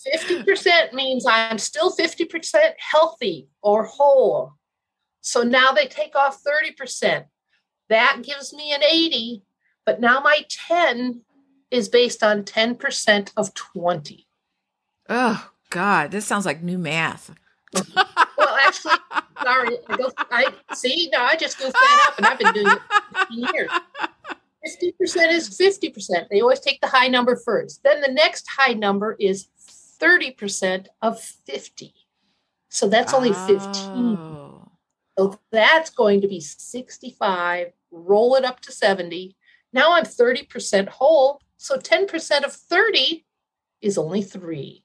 50% 0.07 0.93
means 0.93 1.27
I'm 1.27 1.59
still 1.59 1.95
50% 1.95 2.73
healthy 2.79 3.49
or 3.63 3.85
whole. 3.85 4.55
So 5.21 5.43
now 5.43 5.73
they 5.73 5.87
take 5.87 6.17
off 6.17 6.43
30%. 6.43 7.25
That 7.89 8.23
gives 8.23 8.53
me 8.53 8.73
an 8.73 8.83
80, 8.83 9.43
but 9.85 10.01
now 10.01 10.21
my 10.21 10.45
10 10.49 11.23
is 11.71 11.89
based 11.89 12.23
on 12.23 12.45
10% 12.45 13.33
of 13.37 13.55
20. 13.55 14.27
Oh, 15.09 15.51
God, 15.71 16.11
this 16.11 16.25
sounds 16.25 16.47
like 16.47 16.63
new 16.63 16.79
math. 16.79 17.35
well, 17.95 18.57
actually, 18.67 18.95
sorry. 19.43 19.79
I, 19.89 19.97
go, 19.97 20.11
I 20.31 20.53
see. 20.75 21.11
No, 21.13 21.21
I 21.21 21.37
just 21.37 21.59
goofed 21.59 21.73
that 21.73 22.07
up, 22.09 22.19
and 22.19 22.27
I've 22.27 22.39
been 22.39 22.53
doing 22.53 22.67
it 22.67 22.81
for 23.13 23.57
years. 23.57 23.71
50% 24.67 25.33
is 25.33 25.59
50%. 25.59 26.29
They 26.29 26.41
always 26.41 26.61
take 26.61 26.81
the 26.81 26.89
high 26.89 27.09
number 27.09 27.37
first. 27.37 27.83
Then 27.83 28.01
the 28.01 28.13
next 28.13 28.47
high 28.49 28.75
number 28.75 29.17
is 29.19 29.49
30% 30.01 30.87
of 31.03 31.21
50. 31.21 31.95
So 32.69 32.89
that's 32.89 33.13
only 33.13 33.33
15. 33.33 33.57
Oh. 33.57 34.73
So 35.19 35.39
that's 35.51 35.91
going 35.91 36.21
to 36.23 36.29
be 36.29 36.41
65. 36.41 37.73
Roll 37.91 38.37
it 38.37 38.45
up 38.45 38.61
to 38.61 38.73
70. 38.73 39.37
Now 39.73 39.95
I'm 39.95 40.05
30% 40.05 40.89
whole. 40.89 41.41
So 41.57 41.77
10% 41.77 42.45
of 42.45 42.53
30 42.53 43.25
is 43.83 43.99
only 43.99 44.23
three. 44.23 44.85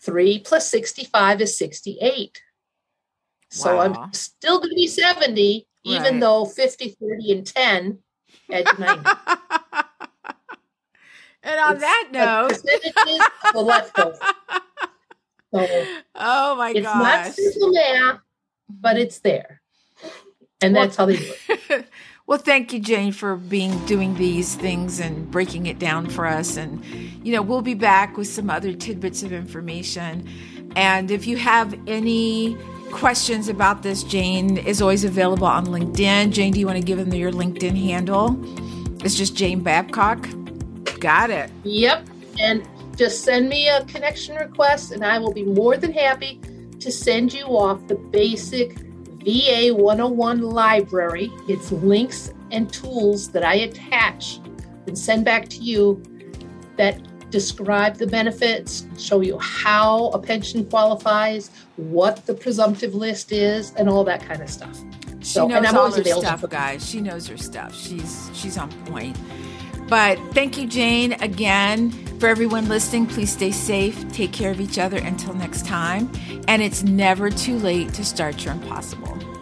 Three 0.00 0.38
plus 0.38 0.70
65 0.70 1.42
is 1.42 1.58
68. 1.58 2.40
So 3.50 3.76
wow. 3.76 3.82
I'm 3.82 4.12
still 4.12 4.58
going 4.58 4.70
to 4.70 4.76
be 4.76 4.86
70, 4.86 5.66
even 5.84 6.02
right. 6.02 6.20
though 6.20 6.44
50, 6.44 6.96
30, 7.00 7.32
and 7.32 7.46
10 7.46 7.98
at 8.50 8.64
90. 8.78 9.10
and 11.42 11.60
on 11.60 11.72
it's 11.72 11.80
that 11.80 12.08
note, 12.12 12.48
percentages 12.48 13.26
the 13.52 13.60
leftover. 13.60 14.18
So 15.56 15.86
oh 16.16 16.56
my 16.56 16.70
it's 16.70 16.80
gosh. 16.80 17.28
It's 17.28 17.38
not 17.38 17.52
simple 17.52 17.72
math, 17.72 18.20
but 18.68 18.96
mm-hmm. 18.96 19.02
it's 19.02 19.18
there. 19.20 19.60
And 20.60 20.74
well, 20.74 20.84
that's 20.84 20.96
how 20.96 21.06
they 21.06 21.16
do 21.16 21.32
it. 21.48 21.86
well, 22.26 22.38
thank 22.38 22.72
you, 22.72 22.80
Jane, 22.80 23.12
for 23.12 23.36
being 23.36 23.78
doing 23.86 24.14
these 24.16 24.54
things 24.54 25.00
and 25.00 25.30
breaking 25.30 25.66
it 25.66 25.78
down 25.78 26.08
for 26.08 26.26
us. 26.26 26.56
And, 26.56 26.84
you 27.24 27.32
know, 27.32 27.42
we'll 27.42 27.62
be 27.62 27.74
back 27.74 28.16
with 28.16 28.28
some 28.28 28.48
other 28.48 28.72
tidbits 28.72 29.22
of 29.22 29.32
information. 29.32 30.28
And 30.76 31.10
if 31.10 31.26
you 31.26 31.36
have 31.36 31.78
any 31.86 32.56
questions 32.90 33.48
about 33.48 33.82
this, 33.82 34.02
Jane 34.02 34.56
is 34.56 34.80
always 34.80 35.04
available 35.04 35.46
on 35.46 35.66
LinkedIn. 35.66 36.32
Jane, 36.32 36.52
do 36.52 36.60
you 36.60 36.66
want 36.66 36.78
to 36.78 36.84
give 36.84 36.98
them 36.98 37.12
your 37.12 37.32
LinkedIn 37.32 37.76
handle? 37.76 38.36
It's 39.04 39.14
just 39.14 39.36
Jane 39.36 39.60
Babcock. 39.60 40.26
Got 41.00 41.30
it. 41.30 41.50
Yep. 41.64 42.06
And 42.40 42.66
just 42.96 43.22
send 43.24 43.48
me 43.48 43.68
a 43.68 43.84
connection 43.84 44.36
request, 44.36 44.92
and 44.92 45.04
I 45.04 45.18
will 45.18 45.32
be 45.32 45.44
more 45.44 45.76
than 45.76 45.92
happy 45.92 46.40
to 46.80 46.90
send 46.90 47.32
you 47.32 47.44
off 47.44 47.86
the 47.88 47.94
basic 47.94 48.78
VA 49.24 49.74
101 49.74 50.40
library. 50.40 51.30
It's 51.48 51.72
links 51.72 52.32
and 52.50 52.72
tools 52.72 53.30
that 53.32 53.44
I 53.44 53.54
attach 53.54 54.40
and 54.86 54.98
send 54.98 55.24
back 55.24 55.48
to 55.48 55.58
you 55.58 56.02
that 56.76 57.30
describe 57.30 57.96
the 57.96 58.06
benefits, 58.06 58.86
show 58.98 59.20
you 59.20 59.38
how 59.38 60.08
a 60.08 60.18
pension 60.18 60.64
qualifies, 60.64 61.50
what 61.76 62.24
the 62.26 62.34
presumptive 62.34 62.94
list 62.94 63.32
is, 63.32 63.72
and 63.74 63.88
all 63.88 64.04
that 64.04 64.22
kind 64.22 64.40
of 64.40 64.48
stuff. 64.48 64.78
She 65.18 65.32
so, 65.32 65.48
knows 65.48 65.74
all 65.74 65.90
her 65.90 66.04
stuff, 66.04 66.44
guys. 66.48 66.88
She 66.88 67.00
knows 67.00 67.26
her 67.26 67.36
stuff. 67.36 67.74
She's 67.74 68.30
she's 68.32 68.56
on 68.56 68.70
point. 68.84 69.18
But 69.88 70.18
thank 70.32 70.56
you, 70.56 70.66
Jane, 70.66 71.14
again. 71.14 72.05
For 72.18 72.28
everyone 72.28 72.66
listening, 72.68 73.06
please 73.06 73.30
stay 73.30 73.50
safe, 73.50 74.10
take 74.10 74.32
care 74.32 74.50
of 74.50 74.58
each 74.58 74.78
other 74.78 74.96
until 74.96 75.34
next 75.34 75.66
time. 75.66 76.10
And 76.48 76.62
it's 76.62 76.82
never 76.82 77.28
too 77.28 77.58
late 77.58 77.92
to 77.94 78.04
start 78.06 78.42
your 78.42 78.54
impossible. 78.54 79.35